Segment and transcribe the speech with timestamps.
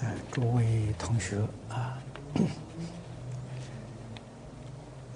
[0.00, 1.36] 呃，诸位同学
[1.68, 1.98] 啊，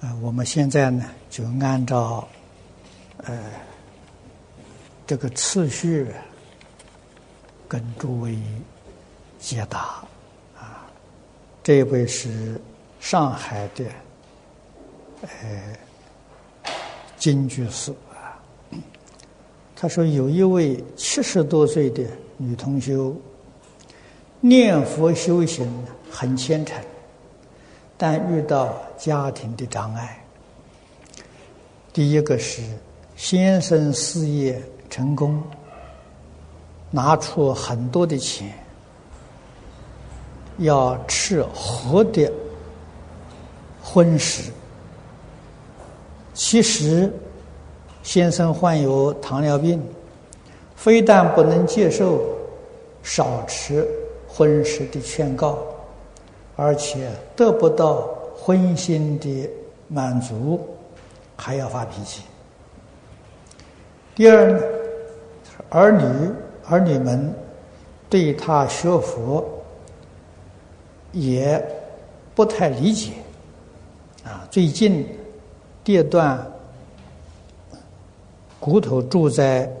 [0.01, 2.27] 呃，我们现在呢就按照
[3.17, 3.39] 呃
[5.07, 6.05] 这个次序
[7.65, 8.37] 跟诸位
[9.39, 10.03] 解答
[10.59, 10.85] 啊。
[11.63, 12.59] 这位是
[12.99, 13.85] 上海的
[15.21, 15.77] 呃
[17.17, 18.35] 金居士啊，
[19.77, 22.05] 他说有一位七十多岁的
[22.35, 22.97] 女同学。
[24.45, 25.65] 念佛修行
[26.11, 26.77] 很虔诚，
[27.97, 30.21] 但遇到家庭的障碍。
[31.93, 32.61] 第一个是
[33.15, 35.41] 先生事业成功，
[36.91, 38.53] 拿出很多的钱，
[40.57, 42.29] 要吃活的
[43.81, 44.51] 荤食。
[46.33, 47.09] 其实
[48.01, 49.81] 先生患有糖尿病，
[50.75, 52.21] 非但不能接受
[53.03, 53.87] 少吃。
[54.35, 55.59] 婚事的劝告，
[56.55, 59.47] 而且得不到婚姻的
[59.87, 60.59] 满足，
[61.35, 62.23] 还要发脾气。
[64.15, 64.61] 第二呢，
[65.69, 66.33] 儿女
[66.67, 67.31] 儿女们
[68.09, 69.47] 对他学佛
[71.11, 71.63] 也
[72.33, 73.11] 不太理解。
[74.23, 75.07] 啊，最近
[75.83, 76.43] 跌断
[78.59, 79.71] 骨头，住在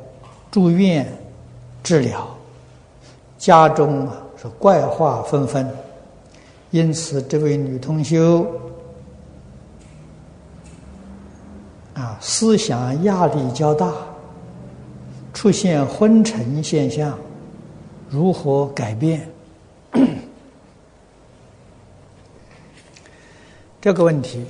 [0.51, 1.07] 住院
[1.81, 2.27] 治疗，
[3.37, 4.22] 家中啊。
[4.51, 5.69] 怪话纷纷，
[6.71, 8.45] 因此这位女同修
[11.93, 13.93] 啊，思想压力较大，
[15.33, 17.17] 出现昏沉现象，
[18.09, 19.29] 如何改变？
[23.79, 24.45] 这个问题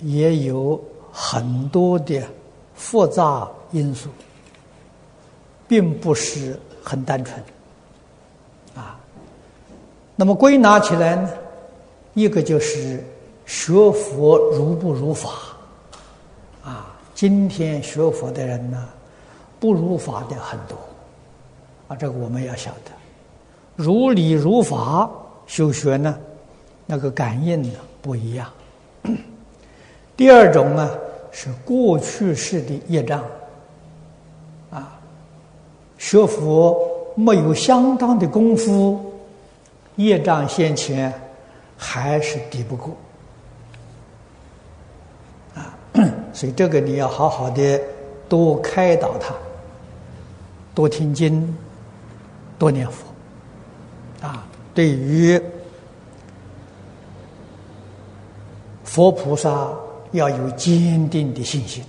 [0.00, 0.80] 也有
[1.12, 2.22] 很多的
[2.74, 4.08] 复杂因素，
[5.66, 6.58] 并不是。
[6.88, 7.38] 很单纯，
[8.74, 8.98] 啊，
[10.16, 11.30] 那么归纳起来呢，
[12.14, 13.04] 一个就是
[13.44, 15.28] 学佛如不如法，
[16.64, 18.88] 啊，今天学佛的人呢，
[19.60, 20.78] 不如法的很多，
[21.88, 22.90] 啊，这个我们要晓得，
[23.76, 25.10] 如理如法
[25.46, 26.18] 修学呢，
[26.86, 28.50] 那个感应呢不一样。
[30.16, 30.90] 第二种呢
[31.30, 33.22] 是过去式的业障。
[35.98, 36.80] 学佛
[37.16, 39.12] 没有相当的功夫，
[39.96, 41.12] 业障现前，
[41.76, 42.96] 还是抵不过
[45.54, 45.74] 啊！
[46.32, 47.80] 所以这个你要好好的
[48.28, 49.34] 多开导他，
[50.74, 51.56] 多听经，
[52.58, 53.04] 多念佛
[54.26, 54.46] 啊！
[54.72, 55.40] 对于
[58.84, 59.68] 佛菩萨
[60.12, 61.82] 要有坚定的信心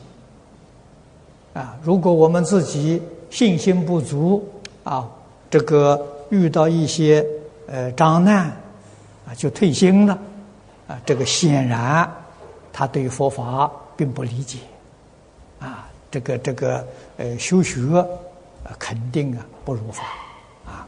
[1.54, 1.78] 啊！
[1.84, 4.48] 如果我们自己，信心不足
[4.84, 5.10] 啊，
[5.50, 7.26] 这个遇到一些
[7.68, 8.46] 呃障难
[9.28, 10.18] 啊，就退心了
[10.88, 11.00] 啊。
[11.06, 12.12] 这个显然
[12.74, 14.60] 他对佛法并不理解
[15.60, 15.88] 啊。
[16.12, 17.80] 这个这个呃修学，
[18.80, 20.04] 肯定啊不如法
[20.66, 20.88] 啊。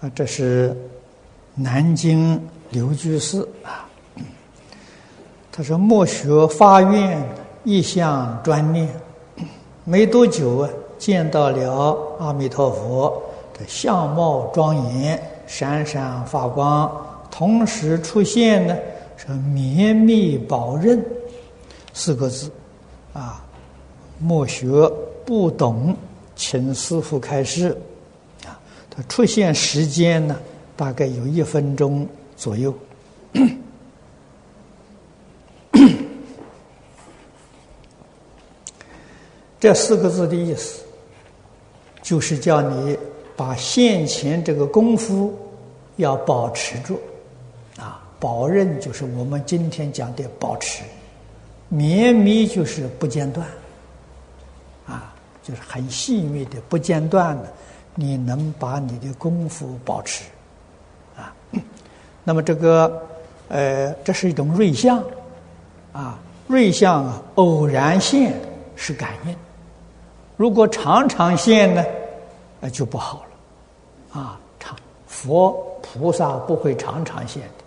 [0.00, 0.74] 啊，这是
[1.54, 3.83] 南京刘居士啊。
[5.56, 7.24] 他说：“莫学发愿，
[7.62, 8.88] 一向专念。
[9.84, 13.22] 没多久啊，见到了阿弥陀佛
[13.56, 16.90] 的相貌庄严，闪闪发光。
[17.30, 18.76] 同时出现呢，
[19.16, 21.00] 是绵密宝刃
[21.92, 22.50] 四个字。
[23.12, 23.40] 啊，
[24.18, 24.66] 莫学
[25.24, 25.96] 不懂，
[26.34, 27.80] 请师傅开示。
[28.44, 28.58] 啊，
[28.90, 30.34] 他出现时间呢，
[30.74, 32.04] 大概有一分钟
[32.36, 32.74] 左右。”
[39.64, 40.82] 这四个字的意思，
[42.02, 42.94] 就是叫你
[43.34, 45.34] 把现前这个功夫
[45.96, 47.00] 要保持住，
[47.78, 50.84] 啊，保任就是我们今天讲的保持，
[51.70, 53.48] 绵密就是不间断，
[54.86, 57.50] 啊，就是很细密的不间断的，
[57.94, 60.24] 你能把你的功夫保持，
[61.16, 61.34] 啊，
[62.22, 63.02] 那么这个
[63.48, 65.02] 呃，这是一种瑞相，
[65.94, 66.18] 啊，
[66.48, 68.34] 瑞相啊，偶然现
[68.76, 69.34] 是感应。
[70.36, 71.84] 如果常常现呢，
[72.60, 73.24] 那就不好
[74.12, 74.76] 了，啊，常
[75.06, 77.64] 佛菩萨不会常常现的，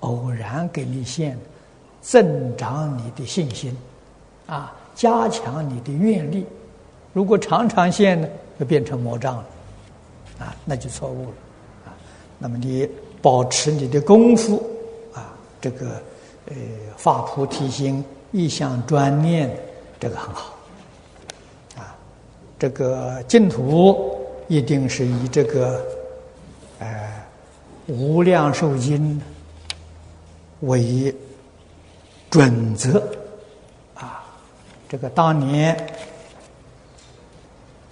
[0.00, 1.38] 偶然给你现，
[2.00, 3.76] 增长你的信心，
[4.46, 6.44] 啊，加强你的愿力。
[7.12, 8.28] 如果常常现呢，
[8.58, 9.44] 就变成魔障了，
[10.40, 11.34] 啊，那就错误了，
[11.86, 11.94] 啊，
[12.38, 12.88] 那么你
[13.22, 14.56] 保持你的功夫，
[15.14, 16.02] 啊，这个
[16.46, 16.56] 呃
[16.96, 19.48] 发菩提心，一向专念，
[20.00, 20.54] 这个很好。
[22.60, 24.14] 这个净土
[24.46, 25.82] 一定是以这个，
[26.78, 27.10] 呃，
[27.86, 29.18] 无量寿经
[30.60, 31.12] 为
[32.28, 33.02] 准则。
[33.94, 34.22] 啊，
[34.90, 35.74] 这个当年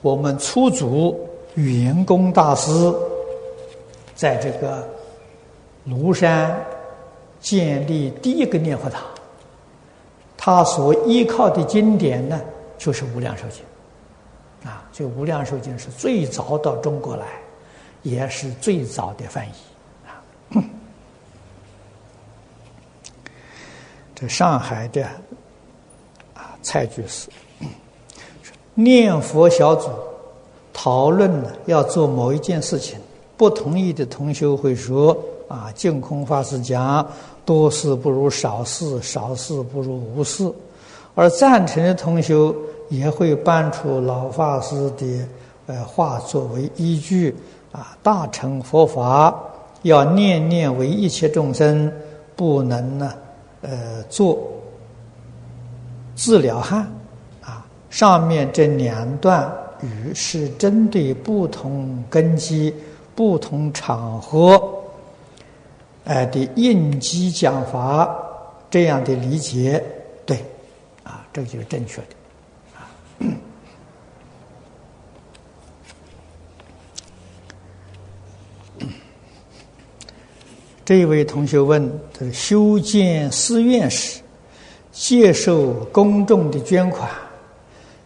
[0.02, 1.18] 我们初祖
[1.54, 2.70] 圆公大师
[4.14, 4.86] 在这个
[5.88, 6.54] 庐山。
[7.40, 9.00] 建立第一个念佛堂，
[10.36, 12.40] 他所依靠的经典呢，
[12.76, 13.62] 就是《无量寿经》，
[14.64, 17.26] 啊，就《无量寿经》是最早到中国来，
[18.02, 19.52] 也是最早的翻译，
[20.06, 20.64] 啊。
[24.14, 25.04] 这上海的
[26.34, 27.28] 啊蔡居士，
[28.74, 29.90] 念佛小组
[30.72, 32.98] 讨论呢要做某一件事情，
[33.36, 35.16] 不同意的同学会说。
[35.48, 37.10] 啊，净空法师讲
[37.46, 40.52] 多事不如少事，少事不如无事，
[41.14, 42.34] 而赞成的同学
[42.88, 45.26] 也会搬出老法师的
[45.66, 47.34] 呃话作为依据
[47.72, 49.34] 啊，大乘佛法
[49.82, 51.92] 要念念为一切众生，
[52.34, 53.12] 不能呢
[53.62, 54.38] 呃做
[56.16, 56.80] 治疗汉
[57.42, 57.66] 啊。
[57.90, 59.50] 上面这两段
[59.82, 62.74] 语是针对不同根基、
[63.14, 64.60] 不同场合。
[66.04, 68.16] 哎的应激讲法，
[68.70, 69.84] 这样的理解
[70.24, 70.38] 对，
[71.04, 72.16] 啊，这就是正确的，
[80.84, 84.20] 这一位同学问：，他说修建寺院时，
[84.90, 87.10] 接受公众的捐款，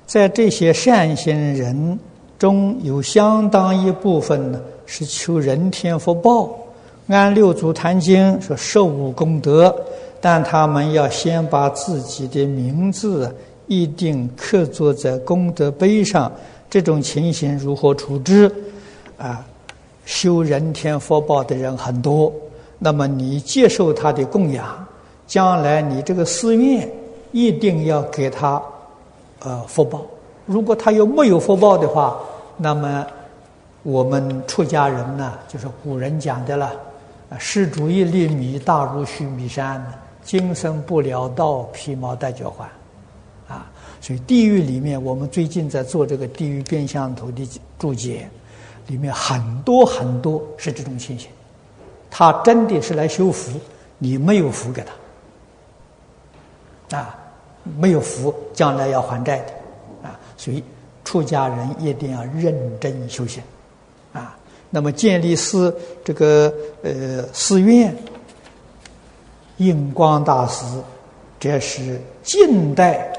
[0.06, 1.98] 在这些善心人
[2.38, 6.58] 中有相当一部分呢，是求人天福报。
[7.08, 9.74] 按六祖坛经说受五功德，
[10.20, 13.34] 但他们要先把自己的名字
[13.72, 16.30] 一定刻坐在功德碑上。
[16.68, 18.50] 这种情形如何处置？
[19.18, 19.44] 啊，
[20.04, 22.32] 修人天福报的人很多，
[22.78, 24.64] 那么你接受他的供养，
[25.26, 26.88] 将来你这个寺院
[27.30, 28.60] 一定要给他
[29.40, 30.02] 呃福报。
[30.46, 32.18] 如果他又没有福报的话，
[32.56, 33.06] 那么
[33.82, 36.72] 我们出家人呢，就是古人讲的了
[37.28, 37.36] 啊。
[37.38, 39.84] 施主一粒米，大如须弥山。
[40.24, 42.66] 今生不了道，披毛戴脚环。
[44.02, 48.28] 所以地狱里面，我们最近在做这个地狱变相图的注解，
[48.88, 51.30] 里面很多很多是这种情形。
[52.10, 53.52] 他真的是来修福，
[53.98, 54.84] 你没有福给
[56.90, 57.16] 他，啊，
[57.78, 60.64] 没有福，将来要还债的，啊，所以
[61.04, 63.40] 出家人一定要认真修行，
[64.12, 64.36] 啊。
[64.68, 65.72] 那么建立寺
[66.02, 66.52] 这个
[66.82, 67.94] 呃寺院，
[69.58, 70.64] 印光大师，
[71.38, 73.11] 这是近代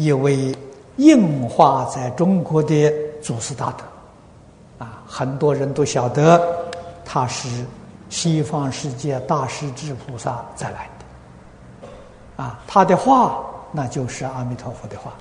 [0.00, 0.56] 一位
[0.96, 6.40] 印化在中国的祖师大德，啊很多人都晓得
[7.04, 7.48] 他是
[8.08, 15.12] 西方世界大势至菩萨再来的，啊他的话那就是阿弥陀佛的话，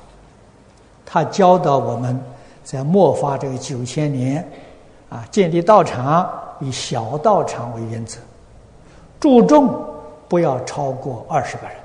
[1.06, 2.18] 他教导我们
[2.64, 4.48] 在末法这个九千年。
[5.10, 6.30] 啊，建立道场
[6.60, 8.20] 以小道场为原则，
[9.20, 9.84] 注重
[10.28, 11.76] 不要超过二十个人。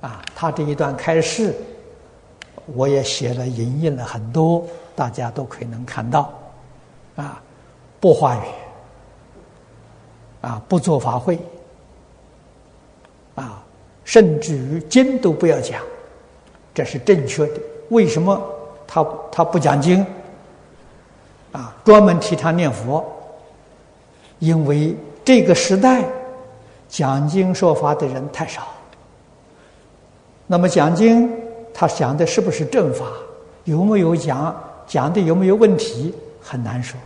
[0.00, 1.54] 啊，他这一段开示，
[2.66, 4.64] 我也写了、引印了很多，
[4.96, 6.32] 大家都可以能看到。
[7.16, 7.40] 啊，
[8.00, 8.40] 不话语，
[10.40, 11.38] 啊，不做法会，
[13.36, 13.62] 啊，
[14.04, 15.80] 甚至于经都不要讲，
[16.74, 17.60] 这是正确的。
[17.90, 18.42] 为什么
[18.86, 20.04] 他他不讲经？
[21.52, 23.04] 啊，专门提倡念佛，
[24.40, 26.04] 因为这个时代
[26.88, 28.66] 讲经说法的人太少。
[30.48, 31.30] 那么讲经，
[31.74, 33.04] 他讲的是不是正法？
[33.64, 34.54] 有没有讲
[34.86, 36.14] 讲的有没有问题？
[36.40, 36.98] 很难说。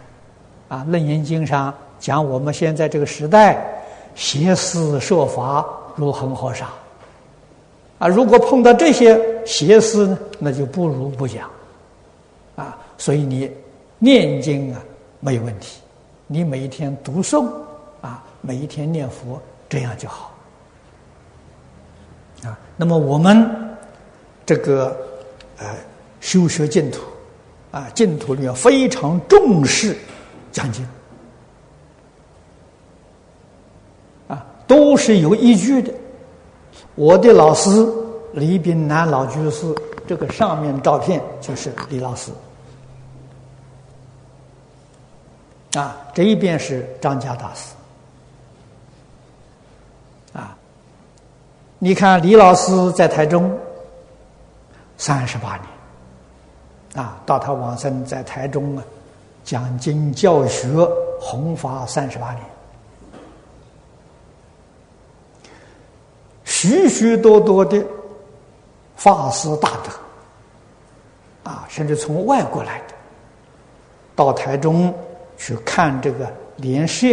[0.68, 3.82] 啊，《楞严经》上讲我们现在这个时代，
[4.14, 6.68] 邪思设法如恒河沙。
[7.98, 11.50] 啊，如果碰到这些邪思呢，那就不如不讲。
[12.54, 13.50] 啊，所以你。
[14.00, 14.80] 念经啊，
[15.18, 15.80] 没有问题。
[16.28, 17.48] 你每一天读诵
[18.00, 20.32] 啊，每一天念佛，这样就好。
[22.44, 23.67] 啊，那么我们
[24.48, 24.96] 这个
[25.58, 25.76] 呃
[26.22, 27.02] 修学净土
[27.70, 29.94] 啊，净土里面非常重视
[30.50, 30.82] 讲经
[34.26, 35.92] 啊，都是有依据的。
[36.94, 37.86] 我的老师
[38.32, 39.66] 李炳南老居士，
[40.06, 42.32] 这个上面照片就是李老师。
[45.74, 47.74] 啊，这一边是张家大师，
[50.32, 50.56] 啊，
[51.78, 53.54] 你看李老师在台中
[54.98, 58.84] 三十八年，啊，到他往生在台中啊，
[59.44, 60.68] 讲经教学
[61.20, 62.42] 弘法三十八年，
[66.44, 67.82] 许许多多的
[68.96, 72.94] 法师大德，啊，甚至从外国来的，
[74.16, 74.92] 到台中
[75.36, 77.06] 去看这个莲社，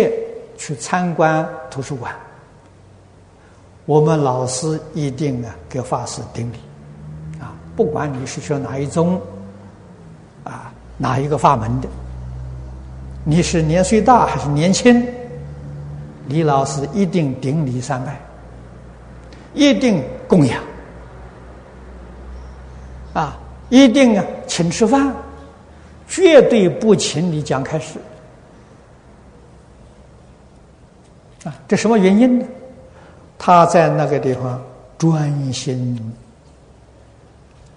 [0.58, 2.14] 去参观图书馆。
[3.86, 6.58] 我们老师一定啊给法师顶礼，
[7.76, 9.20] 不管你是学哪一宗，
[10.44, 11.88] 啊哪一个法门的，
[13.24, 15.06] 你是年岁大还是年轻，
[16.28, 18.20] 李老师一定顶礼三拜，
[19.54, 20.62] 一定供养，
[23.14, 23.38] 啊，
[23.70, 25.14] 一定啊请吃饭，
[26.08, 28.00] 绝对不请你讲开示，
[31.44, 32.46] 啊，这什么原因呢？
[33.38, 34.60] 他在那个地方
[34.98, 36.00] 专心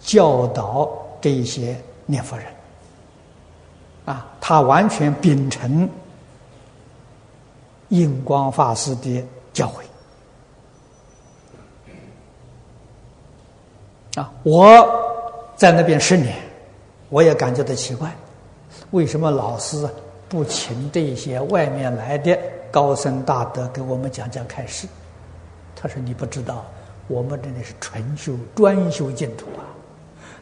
[0.09, 0.89] 教导
[1.21, 2.47] 这些念佛人，
[4.07, 5.87] 啊，他完全秉承
[7.91, 9.23] 印光法师的
[9.53, 9.71] 教
[14.15, 14.89] 诲，啊，我
[15.57, 16.35] 在那边十年，
[17.11, 18.11] 我也感觉到奇怪，
[18.93, 19.87] 为什么老师
[20.27, 22.35] 不请这些外面来的
[22.71, 24.89] 高僧大德给我们讲讲开示？
[25.77, 26.65] 他说：“你不知道，
[27.09, 29.69] 我们这里是纯修专修净土啊！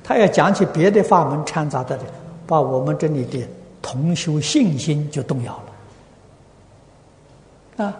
[0.06, 1.98] 他要讲起别的法门掺杂的，
[2.46, 3.40] 把我们这里的
[3.82, 5.52] 同修信心就动摇
[7.76, 7.84] 了。
[7.84, 7.96] 啊，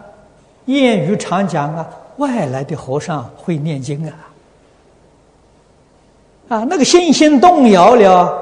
[0.65, 1.87] 谚语常讲啊，
[2.17, 4.13] 外来的和尚会念经啊，
[6.47, 8.41] 啊，那个信心动摇了，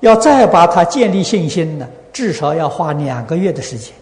[0.00, 3.92] 要再把它建立信心呢，至少要花两个月的时间。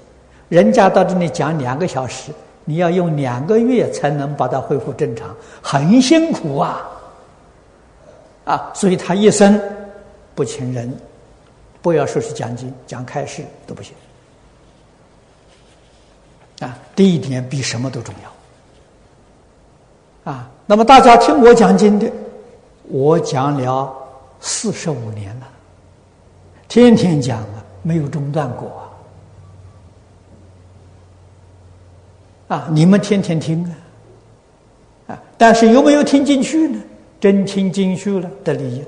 [0.49, 2.31] 人家到这里讲两个小时。”
[2.65, 6.89] 你要用两个月才能把它恢复正常，很辛苦啊！
[8.45, 9.61] 啊，所以他一生
[10.35, 10.93] 不请人，
[11.81, 13.95] 不要说是讲经、讲开示都不行。
[16.61, 18.15] 啊，这一点比什么都重
[20.25, 20.33] 要。
[20.33, 22.11] 啊，那么大家听我讲经的，
[22.85, 23.93] 我讲了
[24.41, 25.49] 四十五年了，
[26.69, 28.71] 天天讲啊，没有中断过。
[32.49, 32.69] 啊！
[32.71, 33.65] 你们天天听
[35.07, 35.23] 啊，啊！
[35.39, 36.79] 但是有没有听进去呢？
[37.23, 38.85] 真听进去了的利益，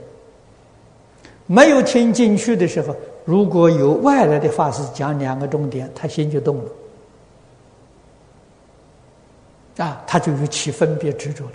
[1.46, 2.92] 没有听进去的时候，
[3.24, 6.56] 如果有外来的法师讲两个重点，他心就动
[9.76, 11.52] 了，啊，他就有起分别执着了。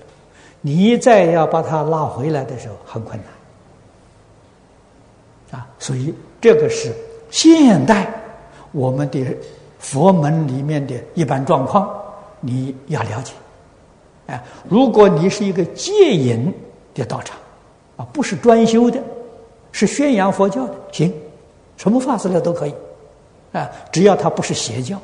[0.62, 3.20] 你再要把他拉回来的时候，很困
[5.52, 5.68] 难，啊！
[5.80, 6.94] 所以这个是
[7.30, 8.10] 现代
[8.72, 9.26] 我们的
[9.80, 11.94] 佛门里面的一般状况。
[12.40, 13.34] 你要了解，
[14.28, 16.54] 哎，如果你是一个戒隐
[16.94, 17.38] 的道场，
[17.98, 19.00] 啊，不是专修的，
[19.72, 21.14] 是宣扬佛教的，行，
[21.78, 22.74] 什么法师来都可以，
[23.54, 25.00] 啊，只要他不是邪教，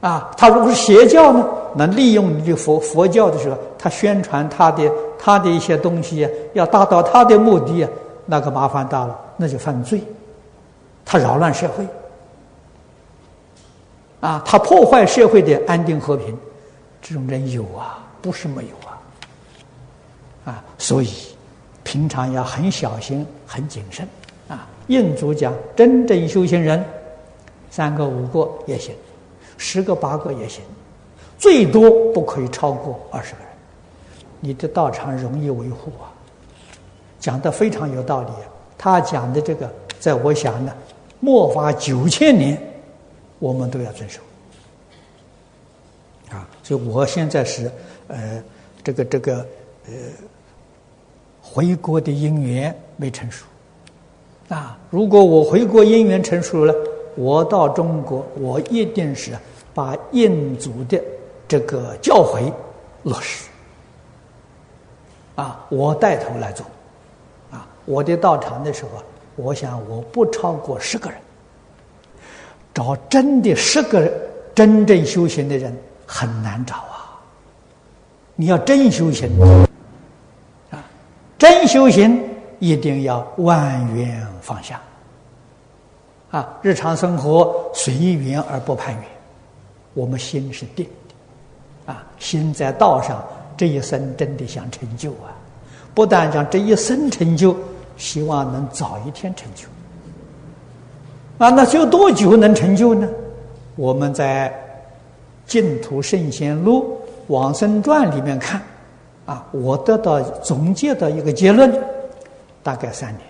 [0.00, 7.90] 啊，他如果是邪教呢，能利用你的佛佛教的时候，他宣传他的他的一些东西，要达到他的目的啊，
[8.26, 10.00] 那个麻烦大了，那就犯罪，
[11.04, 11.86] 他扰乱社会。
[14.20, 16.34] 啊，他破坏社会的安定和平，
[17.02, 18.83] 这种人有啊，不是没有。
[20.44, 20.64] 啊。
[20.78, 21.10] 所以
[21.82, 24.06] 平常要很小心、很谨慎。
[24.48, 26.84] 啊，印祖讲，真正修行人，
[27.70, 28.94] 三个、五个也行，
[29.56, 30.62] 十个、八个也行，
[31.38, 33.48] 最多不可以超过二十个人。
[34.40, 36.12] 你的道场容易维护啊。
[37.18, 38.28] 讲的非常有道理。
[38.76, 40.72] 他讲的这个，在我想呢，
[41.20, 42.60] 末法九千年。
[43.40, 44.20] 我们都要遵守
[46.30, 46.48] 啊！
[46.62, 47.70] 所以我现在是
[48.08, 48.42] 呃，
[48.82, 49.46] 这个这个
[49.86, 49.92] 呃，
[51.54, 53.44] 回国的因缘没成熟
[54.48, 54.76] 啊。
[54.90, 56.74] 如果我回国因缘成熟了，
[57.14, 59.30] 我到中国，我一定是
[59.72, 61.00] 把印祖的
[61.46, 62.52] 这个教诲
[63.04, 63.48] 落实
[65.36, 66.66] 啊，我带头来做
[67.52, 67.64] 啊。
[67.84, 69.00] 我的到场的时候，
[69.36, 71.16] 我想我不超过十个人。
[72.74, 74.12] 找真的十个
[74.52, 75.72] 真正修行的人
[76.04, 77.14] 很难找啊！
[78.34, 79.30] 你要真修行，
[81.44, 82.18] 真修行
[82.58, 84.80] 一定要万缘放下
[86.30, 86.48] 啊！
[86.62, 89.02] 日常生活随缘而不攀缘，
[89.92, 92.02] 我们心是定的啊！
[92.18, 93.22] 心在道上，
[93.58, 95.36] 这一生真的想成就啊！
[95.92, 97.54] 不但讲这一生成就，
[97.98, 99.66] 希望能早一天成就。
[101.36, 103.06] 啊，那修多久能成就呢？
[103.76, 104.50] 我们在
[105.46, 108.62] 净土圣贤录往生传》里面看，
[109.26, 111.72] 啊，我得到总结的一个结论，
[112.62, 113.22] 大概三年，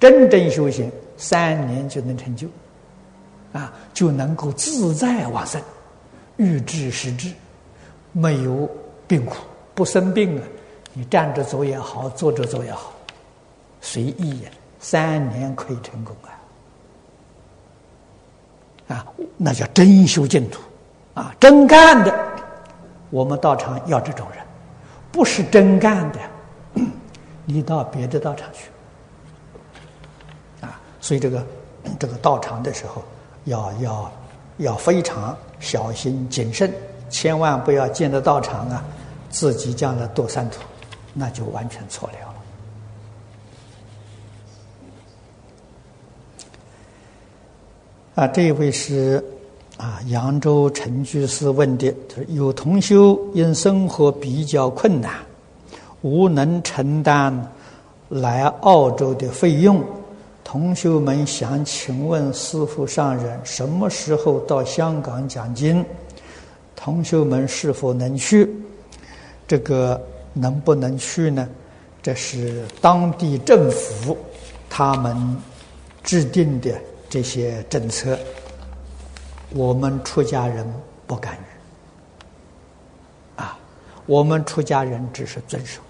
[0.00, 2.48] 真正修行三年就能成就，
[3.52, 5.60] 啊，就能够自在往生，
[6.36, 7.32] 欲知时至，
[8.12, 8.68] 没有
[9.06, 9.36] 病苦，
[9.74, 10.44] 不生病啊，
[10.92, 12.92] 你站着走也好，坐着走也好，
[13.80, 16.16] 随意呀，三年可以成功
[18.88, 19.06] 啊，啊，
[19.36, 20.60] 那叫真修净土，
[21.14, 22.14] 啊，真干的。
[23.10, 24.43] 我们道场要这种人，
[25.14, 26.18] 不是真干的，
[27.46, 28.68] 你到别的道场去，
[30.60, 31.46] 啊，所以这个
[32.00, 33.00] 这个道场的时候，
[33.44, 34.12] 要要
[34.56, 36.68] 要非常小心谨慎，
[37.08, 38.84] 千万不要进的道场啊，
[39.30, 40.60] 自己将来堕三途，
[41.12, 42.14] 那就完全错了。
[48.16, 49.24] 啊，这一位是。
[49.76, 55.12] 啊，扬州陈居士问的，就是有同修因生活比较困难，
[56.02, 57.52] 无能承担
[58.08, 59.82] 来澳洲的费用。
[60.44, 65.84] 同修们想请问师傅上人，什么时候到香港讲经？
[66.76, 68.48] 同修们是否能去？
[69.48, 70.00] 这个
[70.32, 71.48] 能不能去呢？
[72.00, 74.16] 这是当地政府
[74.70, 75.16] 他们
[76.02, 76.70] 制定的
[77.08, 78.16] 这些政策。
[79.54, 80.66] 我们出家人
[81.06, 83.56] 不干预，啊，
[84.06, 85.80] 我们出家人只是遵守，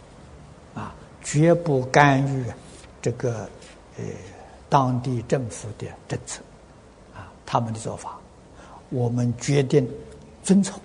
[0.74, 2.44] 啊，绝不干预
[3.00, 3.48] 这个
[3.96, 4.04] 呃
[4.68, 6.42] 当地政府的政策，
[7.14, 8.18] 啊，他们的做法，
[8.90, 9.88] 我们决定
[10.42, 10.78] 遵从，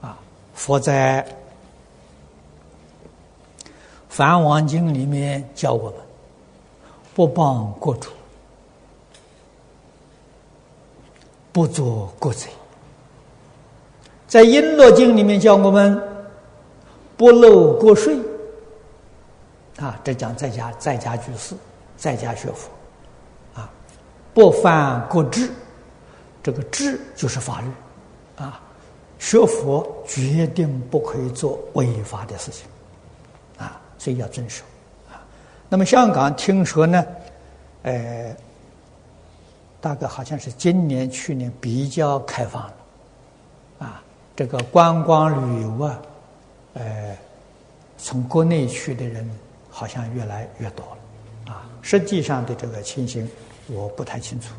[0.00, 0.18] 啊，
[0.52, 1.22] 佛在
[4.08, 6.00] 《梵王经》里面教我们，
[7.14, 8.10] 不帮国主。
[11.52, 12.48] 不做国贼，
[14.28, 16.00] 在《璎珞经》里面教我们
[17.16, 18.16] 不漏国税，
[19.78, 21.56] 啊，这讲在家在家居士，
[21.96, 22.70] 在家学佛，
[23.54, 23.68] 啊，
[24.32, 25.50] 不犯国制，
[26.40, 27.68] 这个制就是法律，
[28.36, 28.60] 啊，
[29.18, 32.68] 学佛决定不可以做违法的事情，
[33.58, 34.62] 啊，所以要遵守，
[35.10, 35.18] 啊，
[35.68, 37.04] 那么香港听说呢，
[37.82, 38.36] 呃。
[39.80, 42.74] 大概好像是今年、去年比较开放了，
[43.78, 44.02] 啊，
[44.36, 46.02] 这个观光旅游啊，
[46.74, 47.16] 呃，
[47.96, 49.26] 从国内去的人
[49.70, 53.26] 好像越来越多了，啊，实际上的这个情形
[53.68, 54.52] 我不太清楚。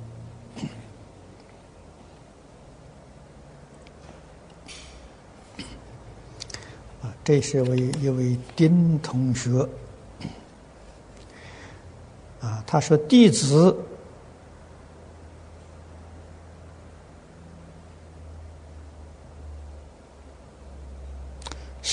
[7.04, 9.70] 啊，这是位一位丁同学，
[12.40, 13.78] 啊，他说弟子。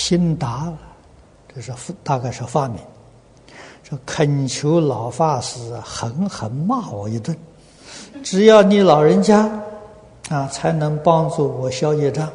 [0.08, 0.78] 心达了，
[1.54, 1.70] 这是
[2.02, 2.78] 大概是发明。
[3.82, 7.36] 说恳求老法师狠狠骂我一顿，
[8.22, 9.50] 只要你老人家
[10.30, 12.26] 啊，才能帮助我消业障，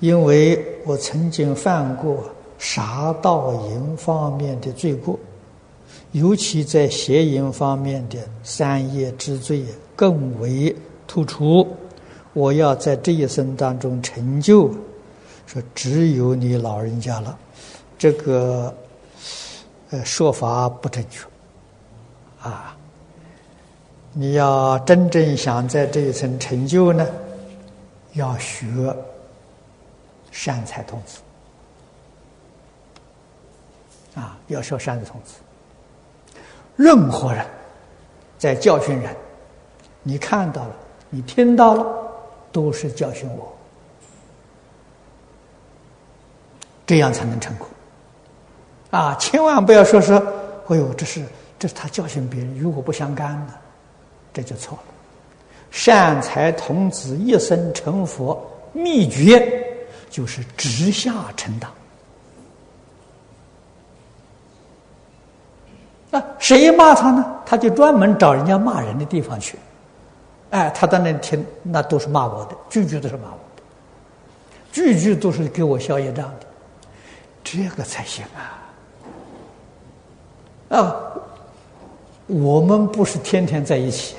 [0.00, 2.22] 因为我曾经犯过
[2.58, 5.18] 杀盗淫方面的罪过，
[6.12, 9.64] 尤其在邪淫方面的三业之罪
[9.96, 10.76] 更为
[11.06, 11.66] 突出。
[12.34, 14.70] 我要在这一生当中成就。
[15.48, 17.38] 说只有你老人家了，
[17.96, 18.72] 这个
[19.88, 21.26] 呃说法不正确
[22.46, 22.76] 啊！
[24.12, 27.06] 你要真正想在这一层成就呢，
[28.12, 28.66] 要学
[30.30, 31.20] 善财童子
[34.14, 35.36] 啊，要学善财童子。
[36.76, 37.42] 任何人
[38.36, 39.16] 在教训人，
[40.02, 40.76] 你看到了，
[41.08, 41.86] 你听到了，
[42.52, 43.50] 都是教训我。
[46.88, 47.68] 这样才能成功，
[48.90, 49.14] 啊！
[49.20, 50.16] 千万不要说说，
[50.68, 51.22] 哎呦，这是
[51.58, 53.52] 这是他教训别人，与我不相干的，
[54.32, 54.84] 这就错了。
[55.70, 59.62] 善财童子一生成佛秘诀，
[60.08, 61.68] 就是直下成道。
[66.08, 67.22] 那谁骂他呢？
[67.44, 69.58] 他就专门找人家骂人的地方去，
[70.48, 73.62] 哎，他在那听，那都是骂我的，句句都是骂我的，
[74.72, 76.47] 句句都是给我消业障的。
[77.50, 78.60] 这个才行啊！
[80.76, 80.94] 啊，
[82.26, 84.16] 我们不是天天在一起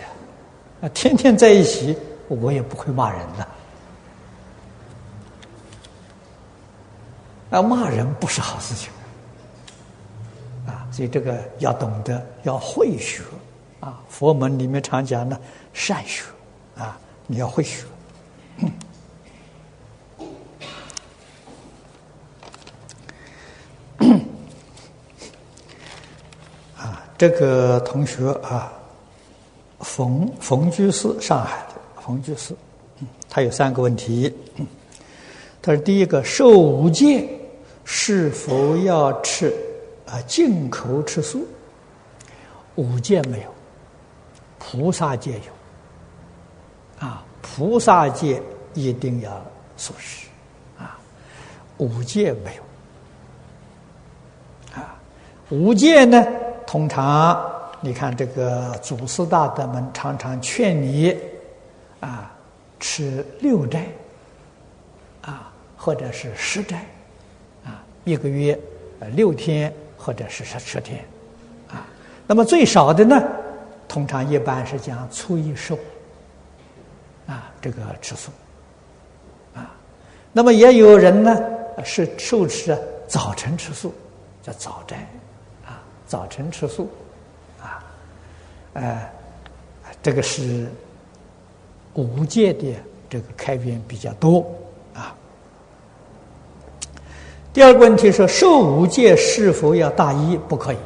[0.81, 1.95] 啊，天天在一起，
[2.27, 3.47] 我也不会骂人的。
[7.51, 8.91] 啊，骂人不是好事情
[10.65, 13.21] 啊，所以这个要懂得，要会学
[13.79, 14.01] 啊。
[14.09, 15.39] 佛门里面常讲的
[15.71, 16.23] 善学
[16.75, 17.85] 啊，你要会学。
[27.19, 28.71] 这个同学啊，
[29.81, 32.55] 冯冯居士，上海的冯居士，
[33.29, 34.33] 他有三个问题。
[35.61, 37.27] 他说：第一个，受五戒
[37.83, 39.53] 是否要吃
[40.05, 41.45] 啊进口吃素？
[42.75, 43.53] 五戒没有，
[44.57, 47.05] 菩萨戒有。
[47.05, 48.41] 啊，菩萨戒
[48.73, 50.27] 一定要素食，
[50.77, 50.97] 啊，
[51.79, 52.63] 五戒没有。
[54.81, 54.95] 啊，
[55.49, 56.25] 五戒呢？
[56.71, 57.43] 通常，
[57.81, 61.17] 你看这个祖师大德们常常劝你，
[61.99, 62.31] 啊，
[62.79, 63.87] 吃六斋，
[65.23, 66.85] 啊，或者是十斋，
[67.65, 68.55] 啊，一个月
[68.99, 71.03] 呃六天或者是十十天，
[71.69, 71.87] 啊，
[72.27, 73.19] 那么最少的呢，
[73.87, 75.79] 通常一般是讲初一十五，
[77.25, 78.31] 啊，这个吃素，
[79.55, 79.73] 啊，
[80.31, 81.35] 那么也有人呢
[81.83, 82.77] 是受持
[83.07, 83.91] 早晨吃素，
[84.43, 85.09] 叫早斋。
[86.09, 86.89] 早晨吃素，
[87.61, 87.85] 啊，
[88.73, 89.07] 呃，
[90.01, 90.67] 这个是
[91.93, 92.73] 五戒的
[93.07, 94.43] 这个开篇比较多。
[94.95, 95.15] 啊。
[97.53, 100.35] 第二个问题是，受五戒是否要大衣？
[100.35, 100.77] 不可以，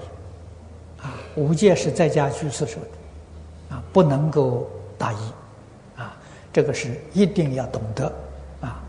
[1.01, 5.31] 啊，五戒是在家居士说的，啊，不能够大衣，
[5.95, 6.17] 啊，
[6.51, 8.13] 这个是一定要懂得，
[8.59, 8.83] 啊，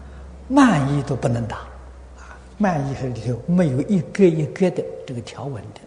[0.49, 1.59] 慢衣都不能打，
[2.18, 5.81] 啊，慢衣里头没有一个一个的这个条纹的。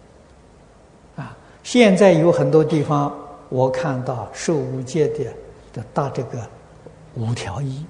[1.68, 3.14] 现在有很多地方，
[3.50, 5.24] 我看到受五戒的
[5.70, 6.38] 的搭这个
[7.12, 7.84] 五条衣，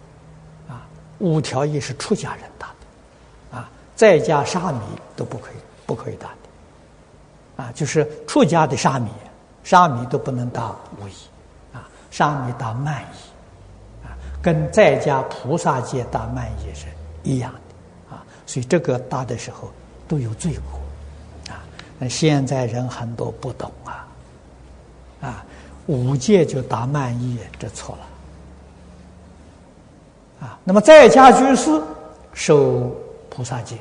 [0.68, 0.84] 啊，
[1.20, 4.80] 五条衣是出家人打的，啊，在家沙弥
[5.14, 5.54] 都不可以，
[5.86, 9.08] 不可以打的，啊，就是出家的沙弥，
[9.62, 11.12] 沙弥都不能打五衣，
[11.72, 14.10] 啊，沙弥打慢衣，啊，
[14.42, 16.86] 跟在家菩萨戒打慢衣是
[17.22, 19.70] 一样的，啊，所以这个打的时候
[20.08, 20.80] 都有罪过。
[21.98, 24.06] 那现在人很多不懂啊，
[25.20, 25.44] 啊，
[25.86, 27.96] 五戒就打慢意，这错
[30.40, 31.82] 了，啊，那么在家居士
[32.32, 32.96] 受
[33.28, 33.76] 菩萨戒，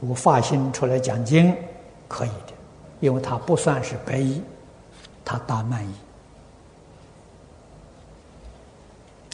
[0.00, 1.52] 如发心出来讲经，
[2.06, 2.52] 可以的，
[3.00, 4.40] 因为他不算是白衣，
[5.24, 5.94] 他打慢意，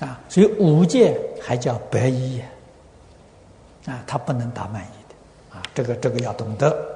[0.05, 2.41] 啊，所以五戒还叫白衣，
[3.85, 6.90] 啊，他不能打慢意的，啊，这个这个要懂得。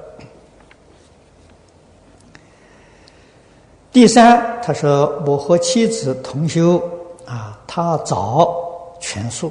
[3.95, 6.77] 第三，他说我和妻子同修
[7.25, 8.53] 啊，他早
[8.99, 9.49] 全素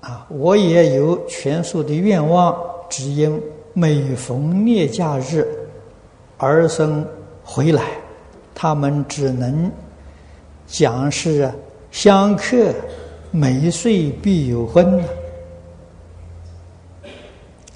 [0.00, 2.56] 啊，我也有全素的愿望，
[2.90, 3.40] 只因
[3.72, 5.46] 每逢节假日
[6.38, 7.06] 儿孙
[7.44, 7.84] 回来，
[8.52, 9.70] 他们只能
[10.66, 11.48] 讲是
[11.92, 12.74] 相克，
[13.30, 15.00] 每岁必有婚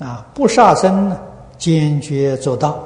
[0.00, 1.20] 啊，不杀生呢，
[1.57, 2.76] 坚决做到，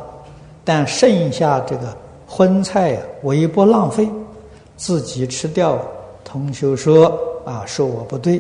[0.67, 1.97] 但剩下这个。
[2.35, 4.09] 荤菜呀，我也不浪费，
[4.75, 5.79] 自己吃掉。
[6.25, 7.13] 同修说
[7.45, 8.39] ：“啊，说我不对，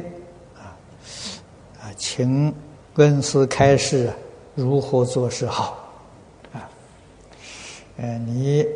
[0.56, 0.72] 啊，
[1.78, 2.54] 啊，请
[2.94, 4.10] 恩师开示
[4.54, 5.76] 如何做是好。”
[6.54, 6.64] 啊，
[7.98, 8.66] 呃，你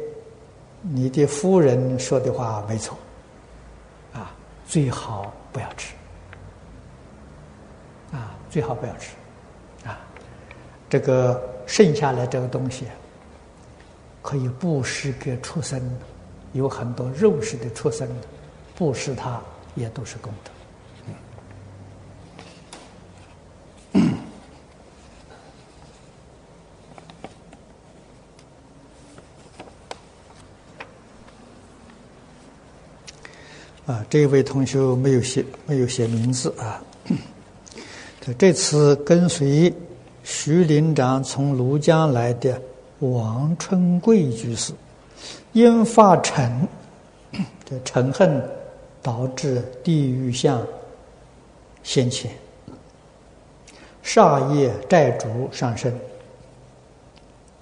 [0.82, 2.94] 你的夫人说的话没错，
[4.12, 4.36] 啊，
[4.68, 5.94] 最好不要吃，
[8.12, 9.14] 啊，最好不要吃，
[9.88, 9.98] 啊，
[10.90, 12.84] 这个剩下来这个东西。
[14.26, 15.80] 可以布施给畜生，
[16.52, 18.08] 有很多肉食的畜生，
[18.74, 19.40] 布施他
[19.76, 20.50] 也都是功德。
[33.86, 36.82] 啊，这位同学没有写，没有写名字啊。
[38.36, 39.72] 这次跟随
[40.24, 42.60] 徐林长从庐江来的。
[43.00, 44.72] 王春贵居士
[45.52, 46.50] 因发嗔，
[47.64, 48.42] 这嗔恨
[49.02, 50.66] 导致地狱相
[51.82, 52.30] 现前，
[54.02, 55.92] 煞业债主上升，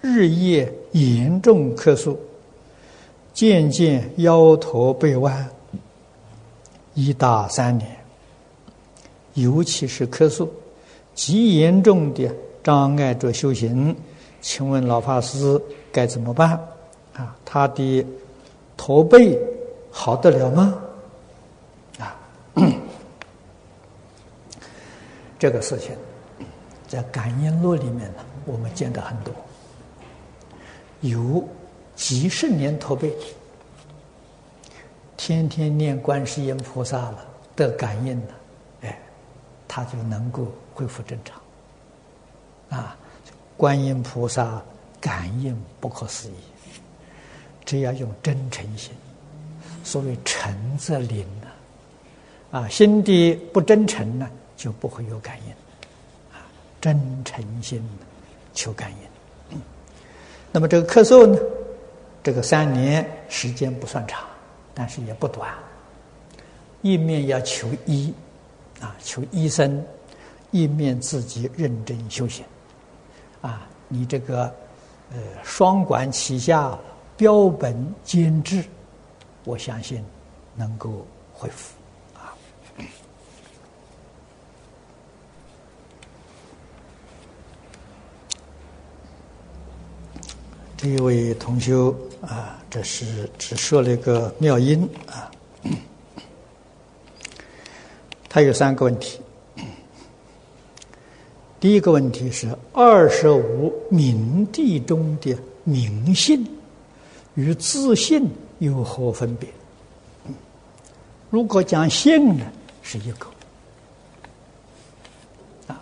[0.01, 2.17] 日夜严重咳嗽，
[3.33, 5.49] 渐渐腰驼背弯，
[6.95, 7.91] 一大三年，
[9.35, 10.49] 尤其是咳嗽，
[11.13, 13.97] 极严重的障碍着修行。
[14.45, 15.59] 请问老法师
[15.91, 16.51] 该怎么办？
[17.15, 18.07] 啊，他的
[18.77, 19.41] 驼背
[19.91, 20.79] 好得了吗？
[21.99, 22.15] 啊，
[25.41, 25.97] 这个事情
[26.87, 29.33] 在感应录里面呢，我们见得很多，
[31.01, 31.43] 有
[31.97, 33.17] 几十年驼背，
[35.17, 37.25] 天天念观世音菩萨了
[37.57, 38.35] 得感应了，
[38.83, 38.99] 哎，
[39.67, 41.41] 他就能够恢复正常，
[42.79, 42.95] 啊。
[43.57, 44.63] 观音菩萨
[45.01, 46.35] 感应不可思议，
[47.65, 48.93] 只要用真诚心，
[49.85, 51.27] 所谓诚则灵
[52.51, 55.51] 啊，啊，心地不真诚呢，就不会有感应，
[56.33, 56.43] 啊，
[56.81, 57.83] 真诚心
[58.53, 59.59] 求感应。
[60.51, 61.39] 那么这个咳嗽呢，
[62.23, 64.21] 这个三年时间不算长，
[64.73, 65.53] 但是也不短，
[66.81, 68.15] 一面要求医，
[68.81, 69.85] 啊，求医生，
[70.51, 72.45] 一面自己认真修行，
[73.49, 74.45] 啊，你这个
[75.13, 76.77] 呃双管齐下。
[77.17, 78.65] 标本兼治，
[79.45, 80.05] 我相信
[80.57, 81.77] 能够恢复
[82.13, 82.35] 啊。
[90.77, 95.31] 这一位同修啊，这是只说了一个妙音啊。
[98.29, 99.21] 他有三个问题。
[101.65, 105.35] 第一个问题是二十五冥地中的
[105.67, 106.47] 冥性。
[107.37, 109.49] 与自信有何分别？
[111.31, 112.45] 如果讲性呢，
[112.83, 113.27] 是一个
[115.69, 115.81] 啊，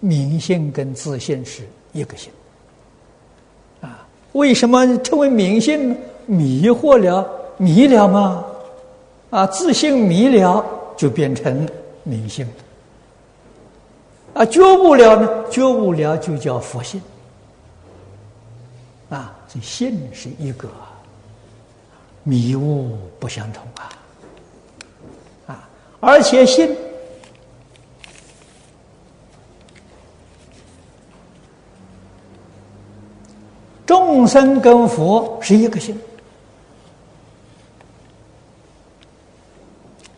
[0.00, 2.32] 明性跟自信是一个性
[3.82, 4.08] 啊。
[4.32, 5.96] 为什么称为明性呢？
[6.24, 8.46] 迷惑了，迷了吗？
[9.28, 10.64] 啊，自信迷了，
[10.96, 11.68] 就变成
[12.02, 12.48] 明性
[14.36, 15.50] 啊，觉悟了呢？
[15.50, 17.00] 觉悟了就叫佛性
[19.08, 19.34] 啊。
[19.48, 20.68] 这性是一个，
[22.22, 23.96] 迷雾不相同啊！
[25.46, 25.68] 啊，
[26.00, 26.76] 而且性
[33.86, 35.98] 众生跟佛是一个性。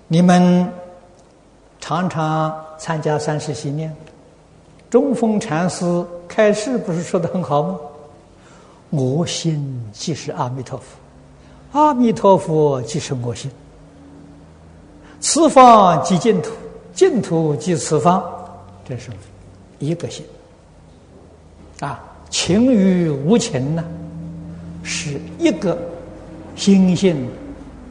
[0.08, 0.72] 你们
[1.88, 3.90] 常常参加三世习念，
[4.90, 7.78] 中峰禅师开示不是说的很好吗？
[8.90, 10.84] 我心即是阿弥陀佛，
[11.72, 13.50] 阿弥陀佛即是我心。
[15.18, 16.50] 此方即净土，
[16.92, 18.22] 净土即此方，
[18.86, 19.10] 这是
[19.78, 20.22] 一个心。
[21.80, 23.82] 啊，情与无情呢，
[24.82, 25.78] 是一个
[26.54, 27.26] 心性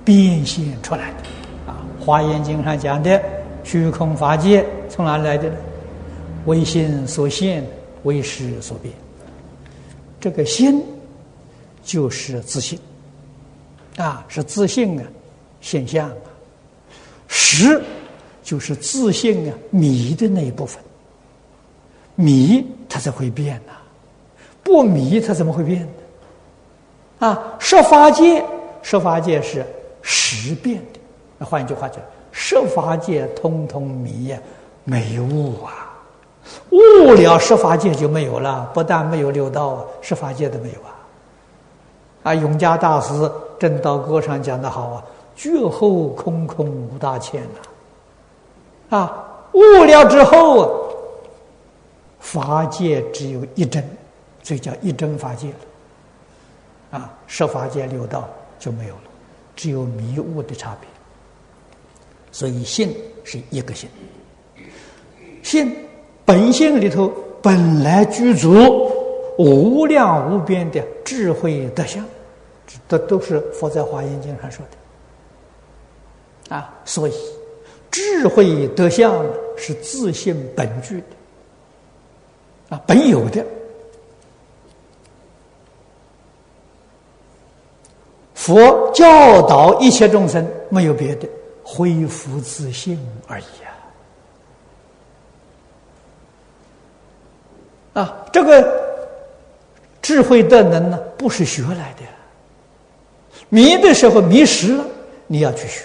[0.05, 1.71] 变现出来的。
[1.71, 3.19] 啊，《华严经》上讲的
[3.67, 5.55] 虚空法界从哪来的呢？
[6.45, 7.67] 为心所现，
[8.03, 8.93] 为识所变。
[10.21, 10.81] 这个心
[11.83, 12.79] 就是自信
[13.97, 15.05] 啊，是自信啊
[15.59, 16.15] 现象啊。
[17.27, 17.83] 识
[18.41, 20.81] 就是自信啊迷的那一部分，
[22.15, 23.73] 迷它才会变呐，
[24.63, 27.27] 不迷它怎么会变呢？
[27.27, 28.41] 啊，设法界，
[28.81, 29.65] 设法界是
[30.01, 30.99] 识变的。
[31.37, 32.01] 那换一句话讲，
[32.39, 34.37] 十法界通通迷呀，
[34.83, 35.91] 没悟啊。
[36.69, 40.93] 悟了十法界就没有了，不但没有六道，十法界都没有啊！
[42.21, 43.11] 啊，永嘉大师
[43.57, 45.03] 《正道歌》上讲的好啊
[45.35, 47.59] ：“绝后空空无大千呐！”
[48.95, 50.69] 啊，悟了之后啊，
[52.19, 53.83] 法界只有一真，
[54.43, 56.99] 所以叫一真法界了。
[56.99, 59.01] 啊，十法界六道就没有了，
[59.55, 60.87] 只有迷悟的差别。
[62.37, 63.89] 所以性是一个性，
[65.41, 65.75] 性。
[66.23, 68.91] 本性里头本来具足
[69.39, 72.05] 无量无边的智慧德相，
[72.87, 74.63] 这都是佛在华严经上说
[76.47, 76.79] 的啊。
[76.85, 77.13] 所以
[77.89, 83.43] 智慧德相是自性本具的啊，本有的。
[88.35, 91.27] 佛教导一切众生，没有别的，
[91.69, 93.43] 恢复自信而已
[97.93, 98.01] 啊。
[98.01, 98.81] 啊，这个
[100.01, 102.03] 智慧的能呢，不是学来的。
[103.49, 104.85] 迷的时候迷失了，
[105.27, 105.83] 你要去学。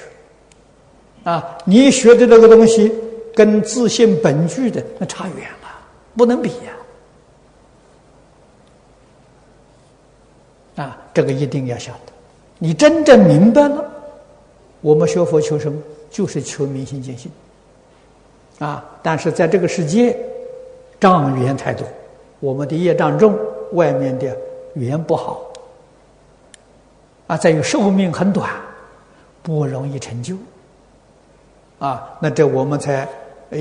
[1.24, 2.94] 啊，你学的那个东西
[3.34, 5.68] 跟自信本具的那差远了，
[6.16, 6.48] 不能比
[10.76, 10.84] 呀。
[10.84, 12.12] 啊，这个一定要晓得。
[12.58, 13.91] 你真正明白了，
[14.82, 15.80] 我们学佛求什么？
[16.10, 17.32] 就是求明心见性。
[18.58, 20.14] 啊，但是在这个世界，
[21.00, 21.86] 障缘太多。
[22.38, 23.36] 我们的业障重，
[23.72, 24.36] 外面的
[24.74, 25.40] 缘不好，
[27.28, 28.50] 啊，再有寿命很短，
[29.42, 30.36] 不容易成就，
[31.78, 33.08] 啊，那这我们才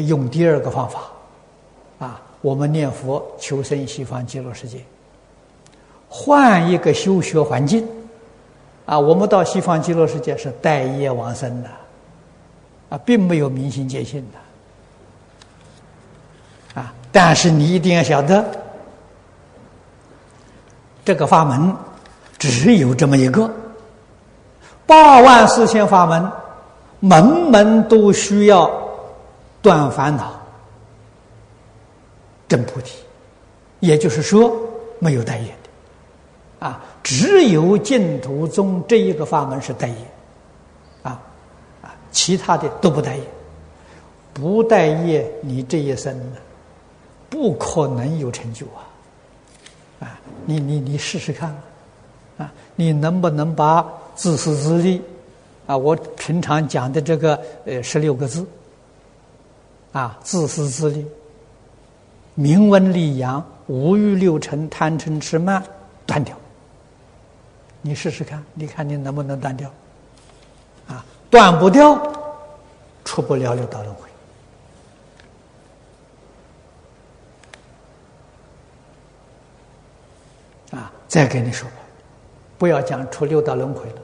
[0.08, 1.12] 用第二个方法，
[2.00, 4.80] 啊，我们念佛求生西方极乐世界，
[6.10, 7.88] 换一个修学环境，
[8.86, 11.70] 啊，我们到西方极乐世界是待业往生的，
[12.90, 14.26] 啊，并没有明心见性
[16.74, 18.44] 的，啊，但是你一定要晓得。
[21.04, 21.76] 这个法门，
[22.38, 23.50] 只有这么一个。
[24.86, 26.32] 八万四千法门，
[27.00, 28.70] 门门都需要
[29.62, 30.40] 断烦恼、
[32.48, 33.00] 证菩提，
[33.80, 34.54] 也就是说，
[35.00, 39.96] 没有待业的啊，只有净土宗这一个法门是待业
[41.04, 41.22] 啊
[41.82, 43.24] 啊，其他的都不待业，
[44.34, 46.16] 不待业，你这一生，
[47.30, 48.82] 不可能有成就啊
[50.02, 51.56] 啊，你你你试试看
[52.38, 53.86] 啊，你能不能把？
[54.14, 55.02] 自私自利，
[55.66, 55.76] 啊！
[55.76, 58.46] 我平常讲的这个呃十六个字，
[59.94, 61.04] 啊，自私自利，
[62.36, 65.64] 名闻利养，五欲六尘，贪嗔痴慢，
[66.06, 66.36] 断掉。
[67.82, 69.72] 你试试看，你看你能不能断掉？
[70.88, 72.00] 啊，断不掉，
[73.04, 74.10] 出不了六道轮回。
[80.78, 81.68] 啊，再跟你说，
[82.58, 83.96] 不要讲出六道轮回了。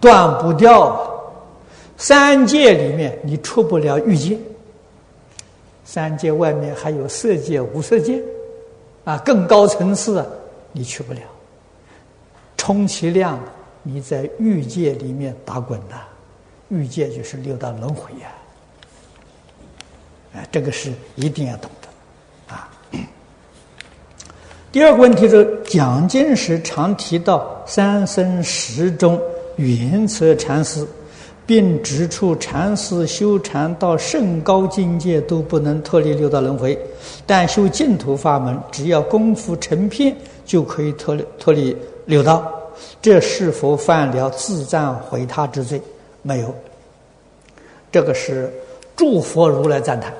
[0.00, 1.20] 断不掉，
[1.96, 4.38] 三界里面你出不了欲界，
[5.84, 8.22] 三界外面还有色界、无色界，
[9.04, 10.24] 啊，更高层次
[10.70, 11.20] 你去不了，
[12.68, 13.40] 充其量
[13.82, 16.02] 你在欲界里面打滚呐，
[16.68, 18.28] 欲界就是六道轮回呀，
[20.34, 22.68] 啊，这个是一定要懂的，啊。
[24.70, 29.18] 第二个问题是讲经时常提到三生石中。
[29.56, 30.86] 原则禅师，
[31.46, 36.78] 并指出禅师修禅到甚高境界都不能脱离六道轮回，
[37.24, 42.56] 但修净土法门，只要功夫成片就可以脱离脱离六道。
[43.00, 45.80] 这是否犯了自赞毁他之罪？
[46.22, 46.54] 没有，
[47.90, 48.52] 这个是
[48.96, 50.12] 诸佛如来赞叹。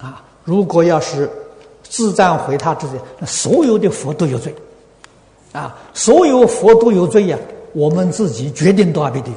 [0.00, 1.30] 啊，如果要是
[1.82, 4.54] 自赞毁他之罪，那所有的佛都有罪。
[5.52, 7.38] 啊，所有佛都有罪呀。
[7.74, 9.34] 我们自己决定多阿鼻地狱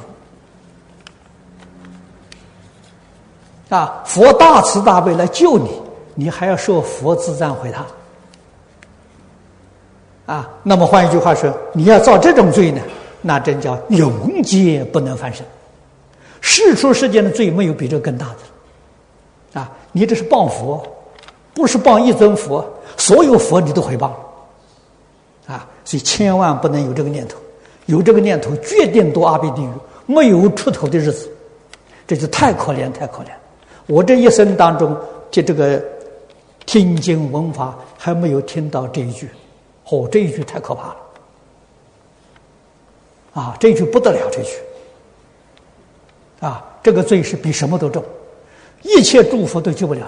[3.74, 4.02] 啊！
[4.04, 5.70] 佛大慈大悲来救你，
[6.14, 7.84] 你还要受佛自赞毁他
[10.26, 10.50] 啊！
[10.62, 12.82] 那么换一句话说，你要造这种罪呢，
[13.22, 15.46] 那真叫永劫不能翻身。
[16.40, 19.72] 世出世间的罪没有比这更大的啊！
[19.92, 20.86] 你这是谤佛，
[21.54, 22.64] 不是谤一尊佛，
[22.96, 24.10] 所有佛你都毁谤
[25.46, 25.66] 啊！
[25.84, 27.38] 所以千万不能有这个念头。
[27.86, 29.70] 有这个念头，决定堕阿鼻地狱，
[30.06, 31.30] 没有出头的日子，
[32.04, 33.28] 这就太可怜，太可怜。
[33.86, 34.96] 我这一生当中，
[35.30, 35.80] 就这个
[36.66, 39.30] 听经闻法，还没有听到这一句，
[39.90, 40.96] 哦，这一句太可怕了，
[43.34, 44.56] 啊，这一句不得了，这一句，
[46.40, 48.04] 啊，这个罪是比什么都重，
[48.82, 50.06] 一切祝福都救不了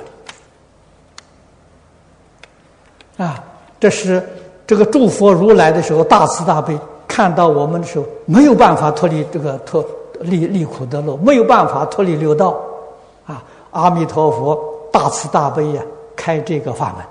[3.16, 3.42] 你，啊，
[3.78, 4.28] 这是
[4.66, 6.78] 这个诸佛如来的时候，大慈大悲。
[7.06, 9.84] 看到我们的时候，没有办法脱离这个脱
[10.20, 12.60] 离离苦得乐，没有办法脱离六道，
[13.26, 13.42] 啊！
[13.72, 14.56] 阿弥陀佛
[14.92, 15.82] 大慈大悲呀，
[16.14, 17.04] 开这个法门，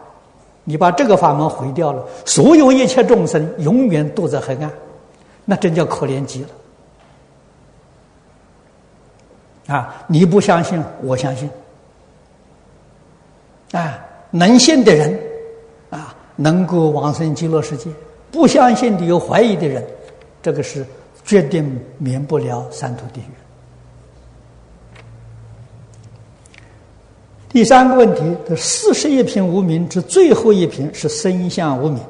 [0.70, 4.70] 你把这个法门毁掉了，所有一切众生永远堕在黑暗，
[5.46, 6.50] 那真叫可怜极了。
[9.68, 10.06] 啊！
[10.08, 11.50] 你不相信，我相信。
[13.72, 13.98] 啊，
[14.30, 15.18] 能信的人，
[15.90, 17.90] 啊，能够往生极乐世界；
[18.30, 19.82] 不相信的、有怀疑的人。
[20.42, 20.86] 这个是
[21.24, 23.47] 决定免不了三途地狱。
[27.50, 32.04] 第三个问题这四十一品无名之最后一品是生相无名，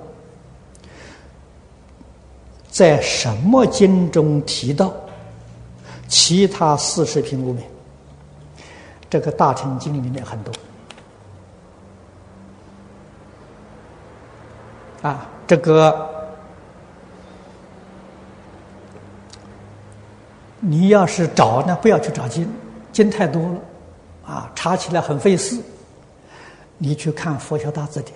[2.69, 4.93] 在什么经中提到？
[6.07, 7.63] 其他四十品无名，
[9.09, 10.51] 这个大乘经里面很多
[15.01, 16.13] 啊，这个。
[20.59, 22.51] 你要是找呢，不要去找经，
[22.91, 23.59] 经太多了，
[24.27, 25.57] 啊，查起来很费事。
[26.77, 28.13] 你去看《佛教大字典》、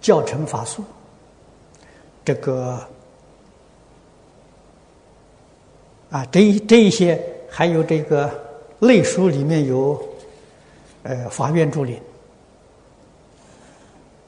[0.00, 0.82] 教程法术，
[2.24, 2.80] 这个
[6.10, 8.30] 啊，这这一些，还有这个
[8.78, 10.02] 类书里面有，
[11.02, 12.00] 呃，法院注林，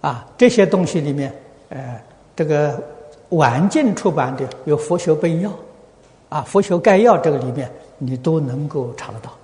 [0.03, 1.33] 啊，这些东西里面，
[1.71, 2.03] 呃，
[2.37, 2.83] 这个
[3.31, 5.49] 晚近出版的有《佛学备要》。
[6.29, 9.39] 啊，《佛学概要》这个里面，你都能够查得到，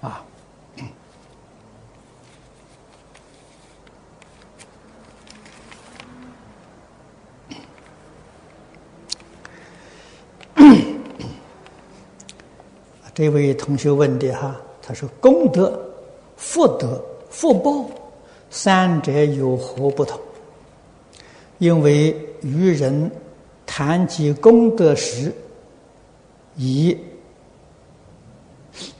[0.00, 0.24] 啊。
[13.18, 15.76] 这位同学问的哈，他说：“功德、
[16.36, 17.84] 福德、福报
[18.48, 20.16] 三者有何不同？”
[21.58, 23.10] 因为愚人
[23.66, 25.32] 谈及功德时，
[26.54, 26.96] 以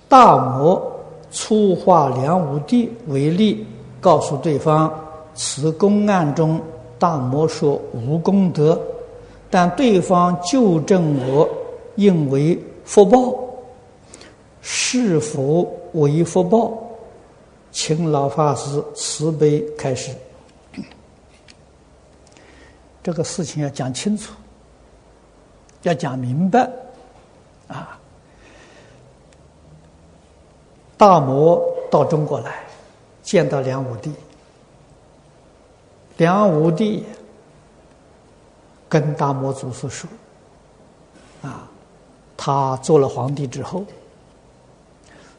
[0.09, 0.83] 大摩
[1.31, 3.65] 初化梁武帝为例，
[4.01, 4.93] 告诉对方
[5.33, 6.61] 此公案中
[6.99, 8.77] 大摩说无功德，
[9.49, 11.49] 但对方纠正我，
[11.95, 13.33] 应为福报，
[14.61, 16.73] 是否为福报？
[17.71, 20.13] 请老法师慈悲开示。
[23.03, 24.33] 这个事情要讲清楚。
[25.83, 26.69] 要讲明白，
[27.69, 27.97] 啊！
[30.97, 32.65] 大摩到中国来，
[33.23, 34.13] 见到梁武帝，
[36.17, 37.07] 梁武帝
[38.89, 40.11] 跟大摩祖师说
[41.43, 41.71] ：“啊，
[42.37, 43.85] 他做了皇帝之后，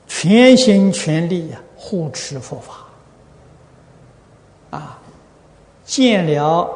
[0.09, 2.73] 全心全力呀护持佛法，
[4.77, 4.99] 啊，
[5.85, 6.69] 建了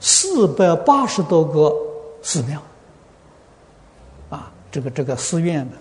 [0.00, 1.70] 四百八十多个。”
[2.26, 2.58] 寺庙，
[4.30, 5.72] 啊，这个这个寺院呢，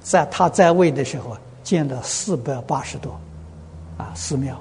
[0.00, 3.20] 在他在位的时候，建了四百八十多，
[3.98, 4.56] 啊，寺庙。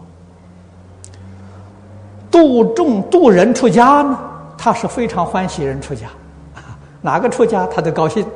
[2.30, 4.20] 度众度人出家呢，
[4.58, 6.08] 他是非常欢喜人出家，
[6.54, 8.28] 啊，哪个出家他都高兴，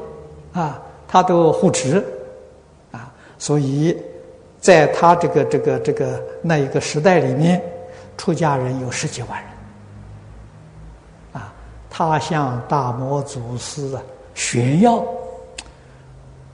[0.54, 2.02] 啊，他都护持，
[3.40, 3.96] 所以
[4.60, 7.62] 在他这个这个这个那一个时代里面，
[8.18, 9.52] 出家人有十几万人。
[11.34, 11.54] 啊
[11.90, 14.02] 他向大摩祖师啊
[14.36, 15.04] 炫耀，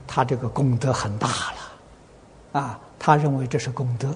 [0.06, 4.14] 他这个功德很大了，啊，他认为这是功德。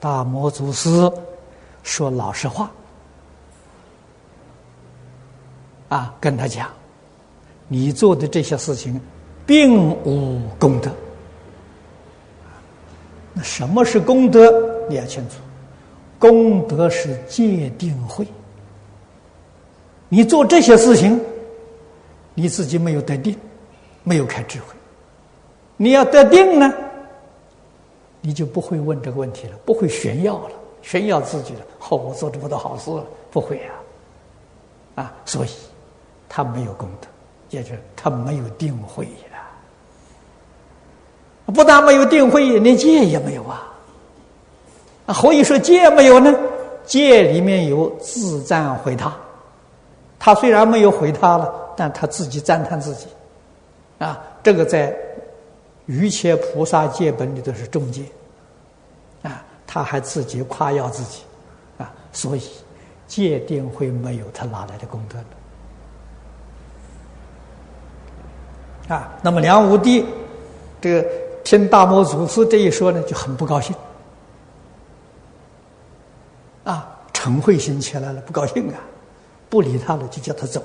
[0.00, 1.10] 大摩祖师
[1.82, 2.70] 说老实话，
[5.88, 6.70] 啊，跟他讲，
[7.68, 8.98] 你做的这些事情
[9.46, 10.90] 并无功德。
[13.32, 14.50] 那什么是功德？
[14.88, 15.36] 你要清楚，
[16.18, 18.26] 功德是戒定慧。
[20.08, 21.20] 你做这些事情，
[22.34, 23.36] 你自己没有得定，
[24.04, 24.66] 没有开智慧。
[25.76, 26.72] 你要得定呢，
[28.20, 31.60] 你就不会问这个问题了，不会炫耀了，炫耀自己了。
[31.90, 33.60] 哦，我做这么多好事了，不会
[34.96, 35.50] 啊，啊，所以
[36.28, 37.08] 他没有功德，
[37.50, 39.25] 也就是他没有定慧呀。
[41.46, 43.62] 不但没有定慧，连戒也没有啊。
[45.06, 46.34] 啊，何以说戒没有呢？
[46.84, 49.12] 戒里面有自赞毁他。
[50.18, 53.06] 他虽然没有回他了，但他自己赞叹自己，
[53.98, 54.90] 啊，这个在
[55.86, 58.02] 《瑜伽菩萨戒本》里都是中戒，
[59.22, 61.22] 啊，他还自己夸耀自己，
[61.78, 62.42] 啊，所以
[63.06, 65.24] 戒定会没有他哪来的功德呢？
[68.96, 70.04] 啊，那么梁武帝
[70.80, 71.08] 这个
[71.46, 73.72] 听大摩祖师这一说呢，就很不高兴，
[76.64, 78.80] 啊，嗔恚心起来了，不高兴啊。
[79.48, 80.60] 不理他了，就叫他走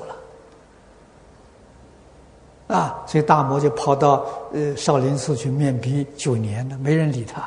[2.67, 3.03] 了，啊！
[3.05, 7.41] 所以大魔就跑到呃少林寺去面壁九年了，没人理他。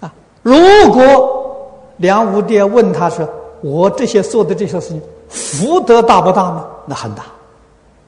[0.00, 0.14] 啊！
[0.42, 0.52] 如
[0.92, 3.26] 果梁武帝问他说
[3.64, 5.02] ：“我这些做的这些事情，
[5.34, 7.24] 福德大不大呢？”那很大，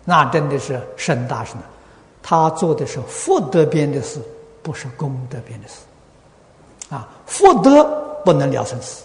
[0.04, 1.62] 那真的是深大深大。
[2.22, 4.20] 他做的是福德边的事。
[4.62, 5.74] 不是功德边的事，
[6.92, 7.84] 啊，福德
[8.24, 9.04] 不能了生死，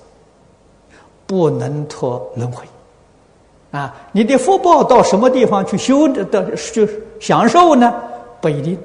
[1.28, 2.65] 不能脱轮回，
[3.69, 6.88] 啊，你的福报到什么地方去修的的就
[7.19, 7.93] 享受呢？
[8.41, 8.76] 不一定，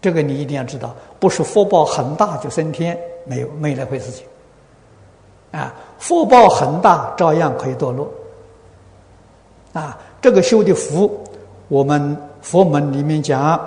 [0.00, 4.24] 这个你一定要知道，不是福报很大就升天，没有没那回事情，
[5.52, 8.10] 啊，福报很大照样可以堕落，
[9.72, 11.22] 啊，这个修的福，
[11.68, 13.60] 我们佛门里面讲。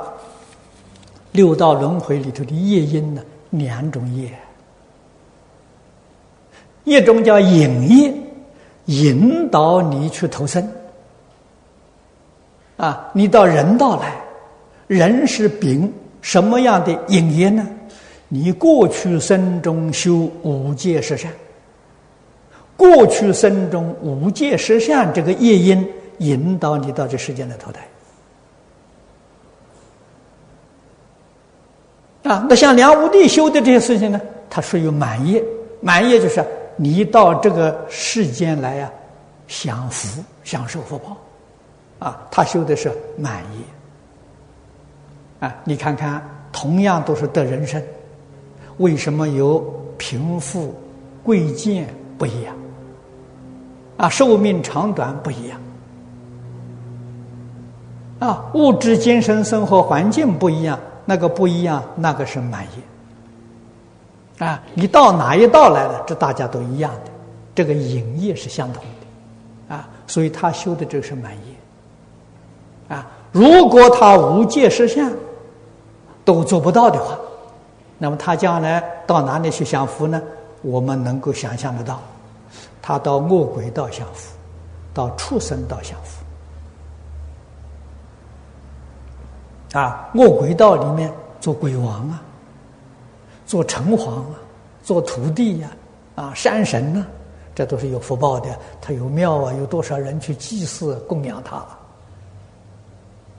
[1.32, 4.32] 六道轮回里头的业因呢，两种业，
[6.84, 8.14] 一种叫引业，
[8.86, 10.72] 引导你去投生。
[12.78, 14.16] 啊，你到人道来，
[14.86, 17.68] 人是丙什么样的引业呢？
[18.28, 21.32] 你过去生中修五戒十善，
[22.84, 27.80] 过去生中五戒十善这个业因引导你到这世间来投胎。
[32.24, 34.20] 啊，那像梁武帝修的这些事情呢，
[34.50, 35.42] 他属于满业。
[35.80, 38.92] 满业就是你到这个世间来呀，
[39.48, 41.16] 享福、享受福报，
[42.00, 45.48] 啊，他修的是满业。
[45.48, 46.22] 啊，你看看，
[46.52, 47.82] 同样都是得人生，
[48.78, 49.60] 为什么有
[49.98, 50.76] 贫富、
[51.24, 52.54] 贵贱不一样？
[54.04, 55.58] 啊，寿命长短不一样。
[58.20, 60.78] 啊，物质、精神生活环境不一样。
[61.06, 64.46] 那个不一样，那个是满业。
[64.46, 66.04] 啊，你到哪一道来了？
[66.06, 67.12] 这大家都一样的，
[67.56, 72.96] 这个影业是相同的，啊，所以他修的这个是满业。
[72.96, 75.10] 啊，如果他无戒实相
[76.26, 77.18] 都做不到的话，
[77.98, 80.22] 那么他将来到哪里去享福呢？
[80.62, 82.02] 我们能够想象得到，
[82.84, 84.36] 他到恶鬼道享福，
[84.94, 86.22] 到畜生道享福。
[89.80, 92.22] 啊，恶鬼道里面做鬼王啊，
[93.46, 94.36] 做城隍啊，
[94.84, 95.72] 做土地呀，
[96.16, 97.08] 啊，山神呢，
[97.56, 98.50] 这都是有福报的。
[98.82, 101.66] 他有庙啊，有多少人去祭祀供养他，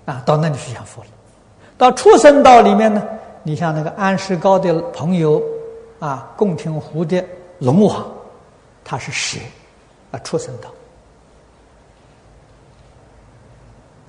[0.06, 1.06] 啊，到那里去享福了。
[1.76, 3.02] 到畜生道里面呢，
[3.42, 5.42] 你像那个安世高的朋友
[6.00, 7.22] 啊，贡亭湖的
[7.58, 8.04] 龙王，
[8.84, 9.38] 他是蛇，
[10.10, 10.70] 啊，畜生道。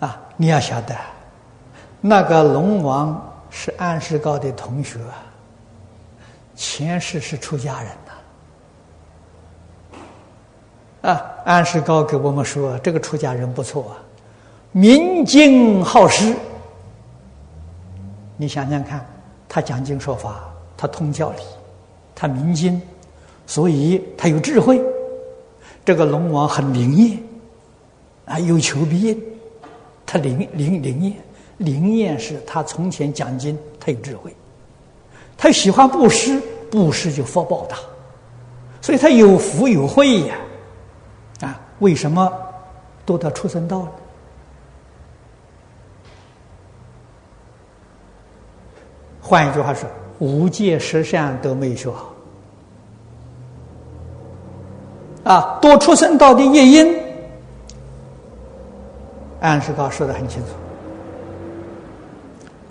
[0.01, 0.95] 啊，你要晓得。
[2.01, 4.99] 那个龙王是安世高的同学，
[6.55, 7.91] 前世是出家人
[11.01, 11.09] 呐。
[11.09, 13.97] 啊，安世高给我们说，这个出家人不错啊，
[14.71, 16.35] 明经好诗。
[18.37, 19.05] 你想想看，
[19.47, 21.41] 他讲经说法，他通教理，
[22.13, 22.81] 他明经，
[23.45, 24.81] 所以他有智慧。
[25.83, 27.19] 这个龙王很灵验，
[28.25, 29.23] 啊，有求必应，
[30.05, 31.13] 他灵灵灵验。
[31.57, 34.35] 灵验是他从前讲经，他有智慧，
[35.37, 37.77] 他喜欢布施，布施就福报大，
[38.81, 40.35] 所以他有福有慧呀，
[41.41, 42.33] 啊，为什么
[43.05, 43.91] 都到畜生道了？
[49.21, 49.89] 换一句话说，
[50.19, 52.13] 五界十善都没有修好，
[55.25, 56.97] 啊，多出生道的夜莺，
[59.41, 60.49] 安世高说的很清楚。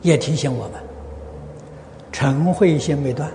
[0.03, 0.75] 也提醒我们，
[2.13, 3.29] 陈慧心没断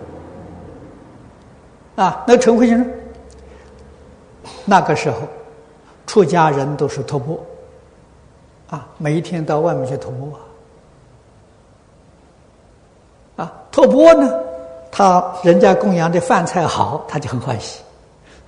[1.96, 2.24] 啊！
[2.28, 2.94] 那陈慧心
[4.66, 5.18] 那个时候，
[6.06, 7.38] 出家人都是托钵
[8.70, 10.32] 啊，每一天到外面去徒步
[13.36, 13.44] 啊。
[13.44, 14.32] 啊，托钵呢，
[14.92, 17.82] 他人家供养的饭菜好，他就很欢喜；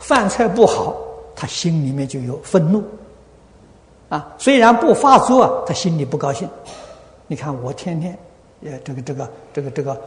[0.01, 0.95] 饭菜不好，
[1.35, 2.83] 他心里面就有愤怒
[4.09, 4.35] 啊。
[4.37, 6.49] 虽然不发作，他心里不高兴。
[7.27, 8.17] 你看，我天天，
[8.65, 10.01] 呃，这个这个这个这个，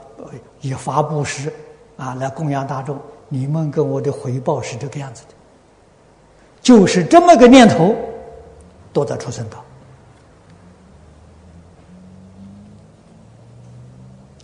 [0.60, 1.50] 以法布施
[1.96, 2.98] 啊，来供养大众。
[3.30, 5.34] 你们跟我的回报是这个样子的，
[6.60, 7.96] 就是这么个念头，
[8.92, 9.64] 都在出生道。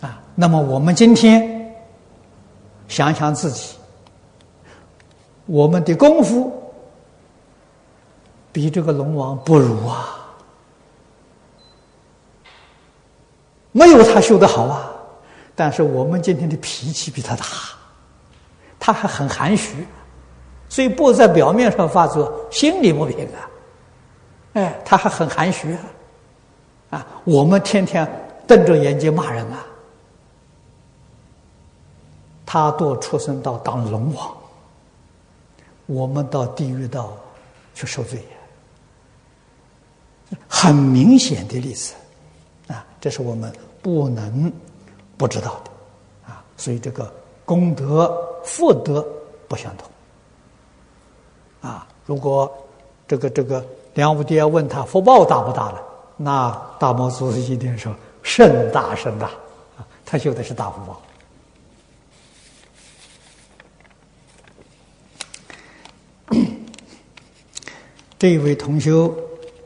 [0.01, 1.75] 啊，那么我们今天
[2.87, 3.75] 想想自己，
[5.51, 6.49] 我们的功夫
[8.53, 10.17] 比这个龙王不如啊。
[13.73, 14.89] 没有他修的好啊，
[15.53, 17.45] 但是我们今天的脾气比他大，
[18.79, 19.85] 他还很含蓄，
[20.69, 23.49] 所以不在表面上发作，心里不平啊。
[24.53, 25.79] 哎，他还很含蓄啊，
[26.91, 28.07] 啊，我们天天
[28.47, 29.65] 瞪着眼睛骂人啊，
[32.45, 34.33] 他多出生到当龙王，
[35.91, 37.11] 我们到地狱道
[37.73, 38.23] 去受罪，
[40.47, 41.93] 很明显的例子。
[42.67, 44.51] 啊，这是我们不能
[45.17, 47.13] 不知道的啊，所以这个
[47.43, 48.09] 功德
[48.45, 49.05] 福德
[49.49, 49.89] 不相同
[51.69, 51.85] 啊。
[52.05, 52.49] 如果
[53.05, 55.83] 这个这个梁武帝要问他福报大不大了，
[56.15, 59.27] 那大摩祖师一定说甚大甚大
[59.77, 61.01] 啊，他修的是大福报。
[68.21, 69.11] 这位同修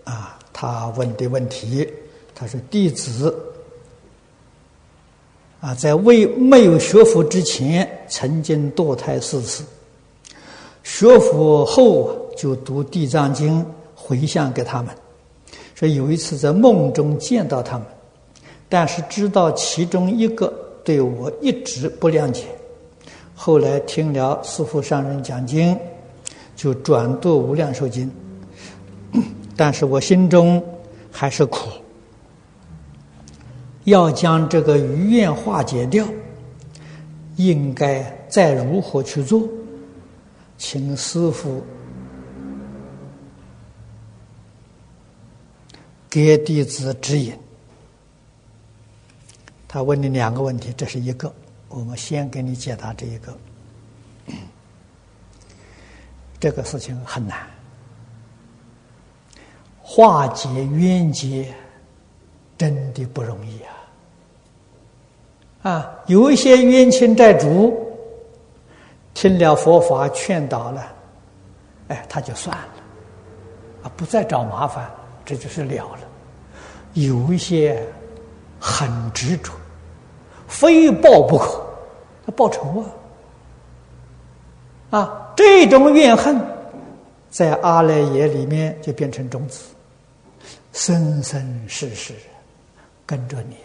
[0.05, 1.85] 啊，他问的问题。
[2.33, 3.37] 他说：“弟子
[5.59, 9.61] 啊，在未没有学佛之前，曾经堕胎四次；
[10.85, 13.61] 学佛后就读《地藏经》
[13.93, 14.95] 回向给他们。
[15.73, 17.85] 说有一次在梦中见到他们，
[18.69, 20.47] 但是知道其中一个
[20.81, 22.45] 对我一直不谅解。
[23.35, 25.77] 后来听了师父上人讲经，
[26.55, 28.07] 就转读《无量寿经》，
[29.55, 30.63] 但是我心中
[31.11, 31.69] 还是苦。”
[33.85, 36.07] 要将这个余愿化解掉，
[37.35, 39.47] 应该再如何去做？
[40.57, 41.63] 请师傅
[46.09, 47.37] 给弟子指引。
[49.67, 51.31] 他问你两个问题，这是一个，
[51.67, 53.37] 我们先给你解答这一个。
[56.39, 57.45] 这个事情很难，
[59.87, 61.45] 化解冤结
[62.57, 63.69] 真的不容易啊。
[65.71, 67.71] 啊，有一些冤亲债主
[69.13, 70.91] 听了佛法劝导了，
[71.89, 72.63] 哎，他就算了，
[73.83, 74.89] 啊，不再找麻烦，
[75.23, 75.99] 这就是了了。
[76.93, 77.79] 有一些
[78.59, 79.51] 很执着，
[80.47, 81.63] 非报不可，
[82.25, 82.83] 他报仇
[84.89, 84.97] 啊！
[84.99, 86.41] 啊，这种怨恨
[87.29, 89.74] 在阿赖耶里面就变成种子，
[90.75, 92.13] 生生世世
[93.05, 93.55] 跟着你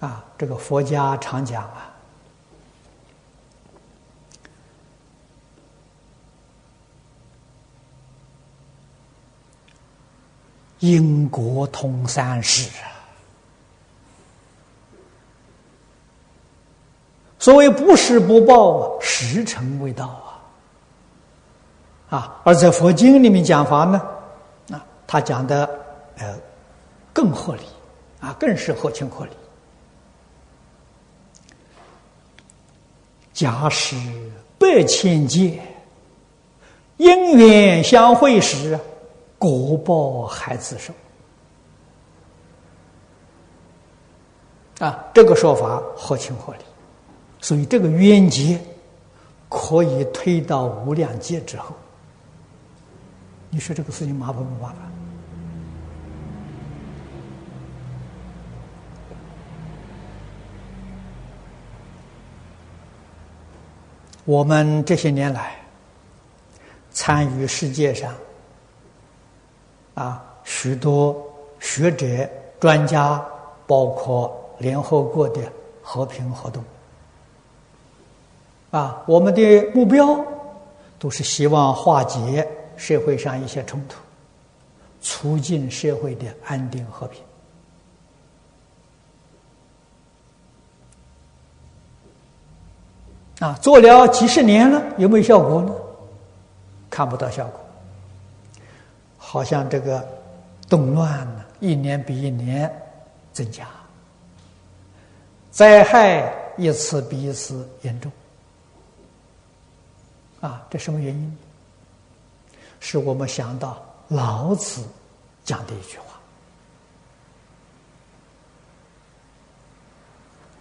[0.00, 0.08] 啊！
[0.08, 1.94] 啊，这个佛家常讲啊，
[10.80, 12.90] 因果通三世啊。
[17.38, 20.08] 所谓不施不报啊，时辰未到
[22.08, 22.18] 啊！
[22.18, 24.02] 啊，而在佛经里面讲法呢，
[25.06, 25.68] 他讲的
[26.18, 26.36] 呃
[27.12, 27.62] 更合理
[28.20, 29.30] 啊，更是合情合理。
[33.32, 33.96] 假使
[34.58, 35.62] 百千劫
[36.96, 38.78] 因缘相会时，
[39.38, 40.94] 果报还自受
[44.78, 46.60] 啊，这个说法合情合理。
[47.40, 48.58] 所以，这个冤结
[49.48, 51.76] 可以推到无量劫之后。
[53.50, 54.76] 你说这个事情麻烦不麻烦？
[64.26, 65.56] 我们这些年来
[66.90, 68.12] 参与世界上
[69.94, 71.16] 啊许多
[71.60, 72.28] 学者、
[72.60, 73.24] 专家，
[73.66, 75.40] 包括联合国的
[75.80, 76.62] 和平活动。
[78.72, 80.22] 啊，我们的目标
[80.98, 82.46] 都是希望化解
[82.76, 83.96] 社会上一些冲突，
[85.00, 87.22] 促进社会的安定和平。
[93.38, 95.72] 啊，做了几十年了，有没有效果呢？
[96.88, 97.60] 看不到效果，
[99.18, 100.06] 好像这个
[100.68, 102.72] 动乱呢，一年比一年
[103.32, 103.66] 增加，
[105.50, 108.10] 灾害一次比一次严重。
[110.40, 111.38] 啊，这什么原因？
[112.78, 114.86] 是我们想到老子
[115.44, 116.04] 讲的一句话。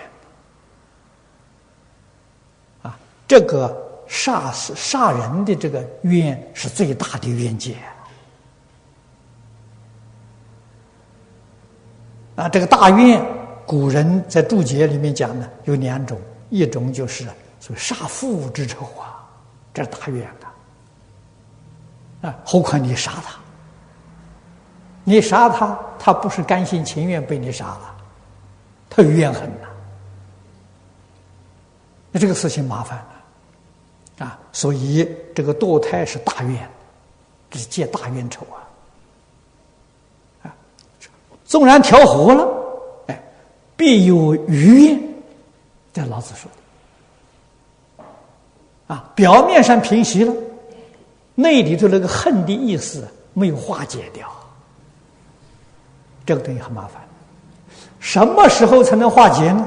[2.83, 2.99] 啊，
[3.31, 7.77] 这个杀死杀人的这个冤是最大的冤结。
[12.35, 13.25] 啊，这个大怨，
[13.65, 16.21] 古人在注解里面讲呢，有两种。
[16.49, 17.23] 一种就是
[17.61, 19.25] 所谓杀父之仇啊，
[19.73, 22.37] 这大冤的啊！
[22.45, 23.37] 何况你杀他，
[25.05, 27.97] 你杀他，他不是甘心情愿被你杀了，
[28.89, 29.69] 他有怨恨呐。
[32.11, 33.20] 那这个事情麻烦了
[34.21, 34.39] 啊！
[34.53, 36.71] 所以这个堕胎是大冤，
[37.53, 38.61] 是结大冤仇啊！
[40.43, 40.55] 啊，
[41.47, 42.47] 纵然调和了，
[43.07, 43.23] 哎，
[43.77, 45.01] 必有余怨。
[45.93, 46.51] 这老子说
[47.99, 48.05] 的
[48.95, 50.35] 啊，表面上平息了，
[51.35, 54.31] 内里头那个恨的意思没有化解掉，
[56.27, 57.01] 这个东西很麻烦。
[57.99, 59.67] 什么时候才能化解呢？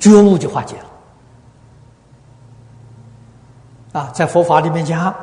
[0.00, 0.86] 觉悟就化解了。
[3.92, 5.14] 啊，在佛法里面讲，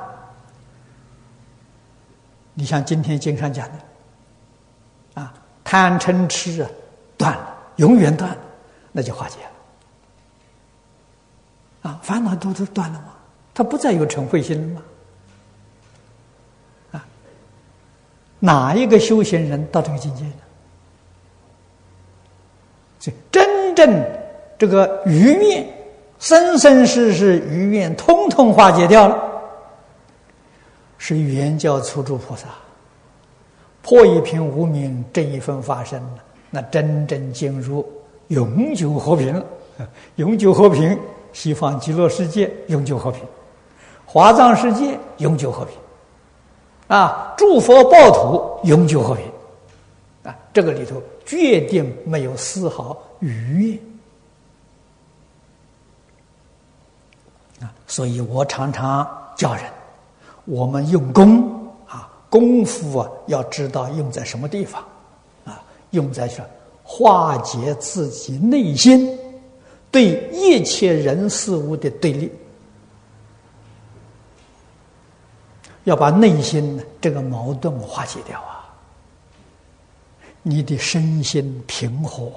[2.53, 6.69] 你像今天经上讲的，啊，贪嗔痴啊，
[7.17, 8.37] 断了，永远断了。
[8.91, 9.37] 那就化解
[11.83, 13.13] 了，啊，烦恼都都断了吗？
[13.53, 14.81] 他不再有嗔恚心了吗？
[16.93, 17.05] 啊，
[18.39, 20.33] 哪一个修行人到这个境界呢？
[22.99, 24.05] 这真正
[24.57, 25.67] 这个余念、
[26.19, 29.17] 生生世世余愿，通通化解掉了，
[30.97, 32.47] 是圆教初住菩萨，
[33.81, 36.01] 破一品无名，正一分发生
[36.49, 37.87] 那真正进入。
[38.27, 39.43] 永久和平，
[40.17, 40.95] 永久和平，
[41.33, 43.23] 西方极乐世界永久和平，
[44.05, 45.75] 华藏世界永久和平，
[46.89, 49.25] 啊，诸佛报土永久和平，
[50.23, 53.79] 啊，这个里头决定没有丝毫余怨，
[57.61, 59.63] 啊，所以我常常教人，
[60.45, 64.83] 我们用功啊，功夫啊，要知道用在什么地方，
[65.45, 66.43] 啊，用在这。
[66.83, 69.15] 化解自己内心
[69.91, 72.31] 对一切人事物的对立，
[75.83, 78.73] 要把内心这个矛盾化解掉啊！
[80.41, 82.31] 你的身心平和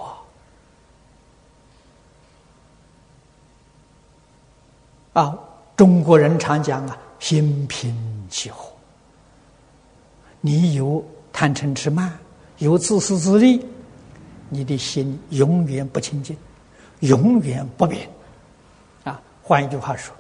[5.13, 5.39] 啊！
[5.77, 7.97] 中国人常讲啊，心平
[8.31, 8.71] 气和。
[10.41, 12.13] 你有贪嗔痴慢，
[12.59, 13.65] 有自私自利，
[14.49, 16.37] 你的心永远不清净，
[17.01, 18.09] 永远不变。
[19.05, 20.15] 啊，换一句话说。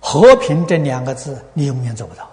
[0.00, 2.30] 和平这两个字，你永远做不到，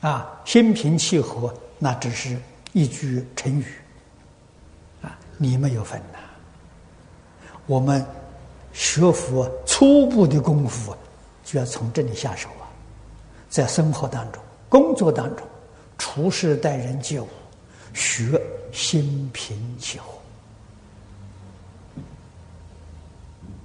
[0.00, 2.36] 啊，心平气和，那只是
[2.72, 3.64] 一句成语，
[5.02, 6.18] 啊，你没有分呐。
[7.72, 8.04] 我们
[8.74, 10.94] 学佛初步的功夫，
[11.42, 12.68] 就要从这里下手啊，
[13.48, 15.46] 在生活当中、工作当中、
[15.96, 17.26] 处事待人接物，
[17.94, 18.38] 学
[18.72, 19.98] 心平气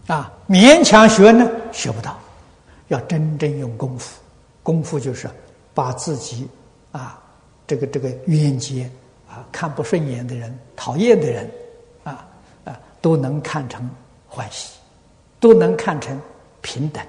[0.08, 2.18] 和，啊，勉强学呢，学不到。
[2.88, 4.18] 要真正用功夫，
[4.64, 5.30] 功夫就是
[5.74, 6.48] 把自己
[6.94, 7.22] 啊，
[7.68, 8.90] 这个这个冤结
[9.30, 11.52] 啊，看不顺眼的人、讨厌的人，
[13.08, 13.90] 都能看成
[14.28, 14.78] 欢喜，
[15.40, 16.20] 都能看成
[16.62, 17.02] 平等。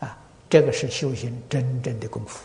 [0.00, 0.18] 啊，
[0.50, 2.44] 这个是修行真正的功夫。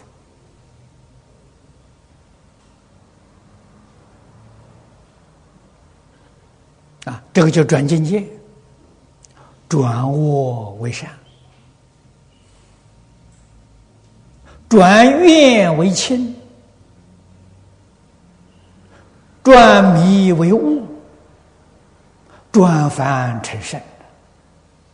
[7.03, 8.25] 啊，这个叫转境界，
[9.67, 11.09] 转恶为善。
[14.69, 16.33] 转怨为亲，
[19.43, 20.74] 转迷为悟，
[22.55, 23.77] 转凡成圣。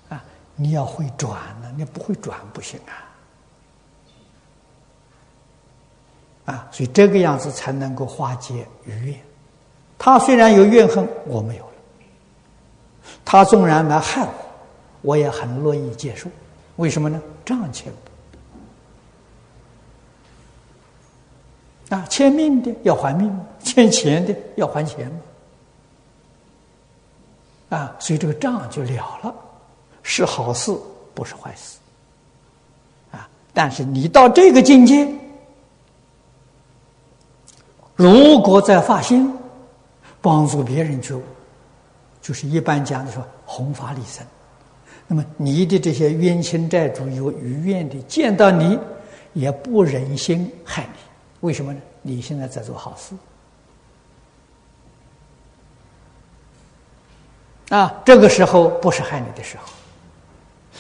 [0.10, 0.24] 啊，
[0.56, 1.30] 你要会转
[1.62, 3.06] 呢，你不会转不行啊！
[6.52, 9.20] 啊，所以这个样子才能够化解余怨。
[10.00, 11.72] 他虽然有怨恨，我没有了；
[13.24, 14.34] 他纵然来害我，
[15.04, 16.28] 我也很乐意接受。
[16.78, 17.22] 为什么呢？
[17.46, 17.94] 账钱。
[21.90, 25.08] 啊，欠命的要还命，欠钱的要还钱
[27.72, 29.34] 啊，所以这个账就了了，
[30.04, 30.76] 是好事，
[31.16, 31.78] 不是坏事。
[33.12, 35.08] 啊，但是你到这个境界，
[37.96, 39.34] 如果再发心
[40.22, 41.24] 帮助别人觉悟，
[42.22, 44.26] 就是一般讲的说弘法利生，
[45.08, 48.78] 那么你的这些冤亲债主有余怨的，见到你
[49.32, 51.00] 也不忍心害你。
[51.40, 51.80] 为什么呢？
[52.02, 53.16] 你现在在做好事
[57.72, 58.02] 啊！
[58.06, 59.64] 这个时候不是害你的时候，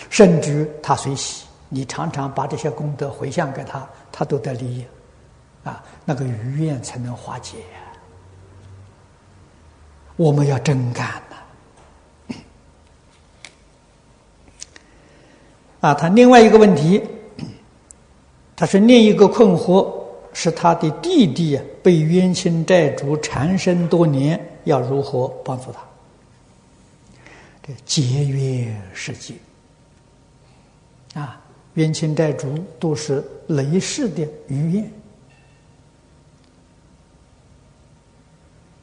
[0.09, 4.85] 甚至他随喜，你常常把这些功德回向给他，他都得利益
[5.63, 5.81] 啊！
[6.03, 7.57] 那个余愿才能化解。
[10.17, 11.07] 我们要真干
[12.29, 12.35] 呐！
[15.79, 17.01] 啊，他另外一个问题，
[18.55, 19.99] 他是另一个困惑。
[20.33, 25.81] 是他的弟弟被冤亲债主缠身多年，要如何帮助他？
[27.85, 29.35] 节约世界。
[31.13, 31.41] 啊，
[31.73, 34.91] 冤亲债主都是累世的余怨，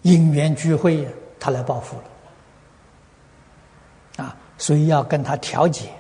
[0.03, 1.09] 因缘聚会，
[1.41, 2.05] 他来报复了。
[4.25, 5.91] 啊，所以要跟他调解，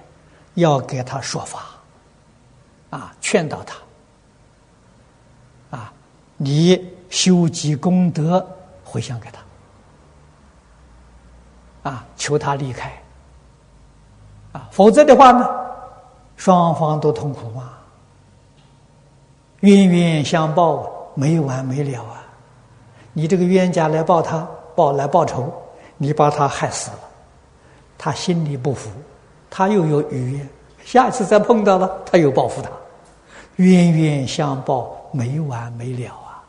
[0.54, 1.66] 要给他说法。
[2.90, 3.76] 啊，劝导他。
[5.76, 5.92] 啊
[6.36, 8.46] 你修积功德，
[8.84, 9.40] 回向给他，
[11.88, 12.92] 啊，求他离开，
[14.52, 15.48] 啊，否则的话呢，
[16.36, 17.70] 双方都痛苦嘛，
[19.60, 22.22] 冤冤相报，没完没了啊！
[23.14, 25.50] 你这个冤家来报他，报来报仇，
[25.96, 26.98] 你把他害死了，
[27.96, 28.90] 他心里不服，
[29.48, 30.48] 他又有余怨，
[30.84, 32.68] 下次再碰到了，他又报复他，
[33.56, 36.44] 冤冤相报，没完没了啊！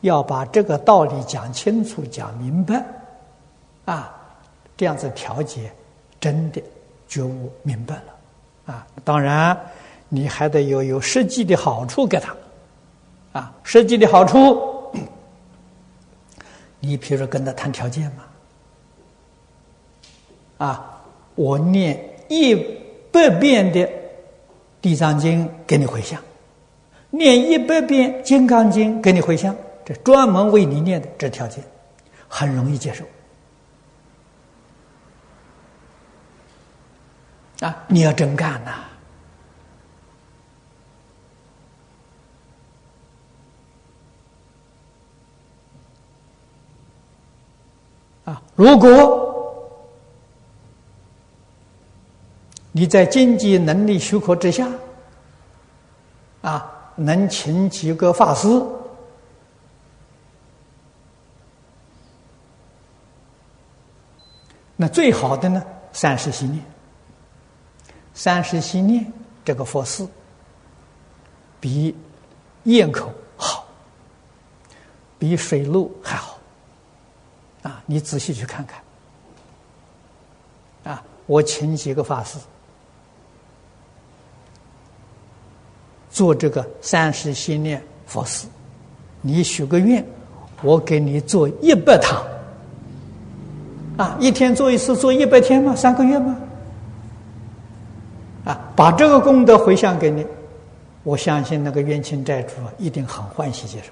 [0.00, 2.82] 要把这个道理讲清楚、讲明白，
[3.84, 4.14] 啊，
[4.78, 5.70] 这样子调节，
[6.18, 6.62] 真的
[7.08, 9.58] 觉悟明白了，啊，当然
[10.08, 12.34] 你还得有有实际的好处给他，
[13.32, 14.92] 啊，实际的好处，
[16.78, 18.04] 你比如说跟他谈条件
[20.58, 21.02] 嘛，啊，
[21.34, 21.98] 我念
[22.28, 22.54] 一
[23.10, 23.80] 百遍的
[24.80, 26.22] 《地藏经》给你回向，
[27.10, 29.52] 念一百遍《金刚经》给你回向。
[29.84, 31.64] 这专门为你念的这条件，
[32.28, 33.04] 很容易接受。
[37.60, 38.84] 啊，你要真干呐！
[48.26, 49.24] 啊，如果
[52.70, 54.68] 你在经济能力许可之下，
[56.42, 58.46] 啊，能请几个法师，
[64.76, 66.64] 那最好的呢，三十心念，
[68.18, 69.06] 三十心念
[69.44, 70.08] 这个佛寺
[71.60, 71.94] 比
[72.64, 73.64] 堰口好，
[75.20, 76.36] 比水路还好，
[77.62, 78.82] 啊，你仔细去看看，
[80.92, 82.40] 啊，我请几个法师。
[86.10, 88.48] 做这个三十心念佛寺，
[89.20, 90.04] 你许个愿，
[90.62, 92.20] 我给你做一百堂，
[93.96, 95.76] 啊，一天做一次，做一百天吗？
[95.76, 96.36] 三个月吗？
[98.78, 100.24] 把这个功德回向给你，
[101.02, 103.90] 我相信那个冤亲债主，一定很欢喜接受。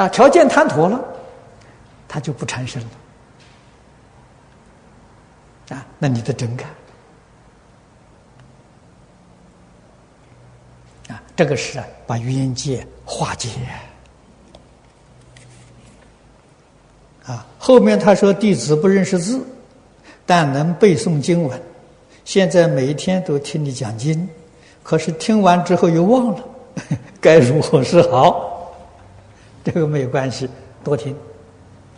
[0.00, 1.02] 啊，条件谈妥了，
[2.06, 2.88] 他就不缠身了。
[5.76, 6.68] 啊，那你的真干。
[11.34, 13.48] 这个是把冤结化解
[17.26, 17.44] 啊！
[17.58, 19.44] 后面他说弟子不认识字，
[20.24, 21.60] 但能背诵经文。
[22.30, 24.28] 现在每一天都听你讲经，
[24.84, 26.44] 可是听完之后又忘了，
[27.20, 28.72] 该如何是好？
[29.64, 30.48] 这个没有关系，
[30.84, 31.12] 多听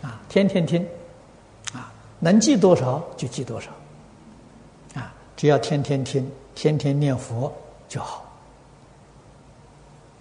[0.01, 0.83] 啊，天天听
[1.71, 3.69] 啊，能记多少就记多少
[4.95, 7.53] 啊，只要天天听，天天念佛
[7.87, 8.25] 就好。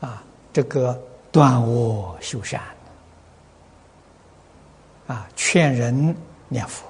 [0.00, 2.60] 啊，这个断恶修善，
[5.06, 6.14] 啊，劝人
[6.50, 6.84] 念佛。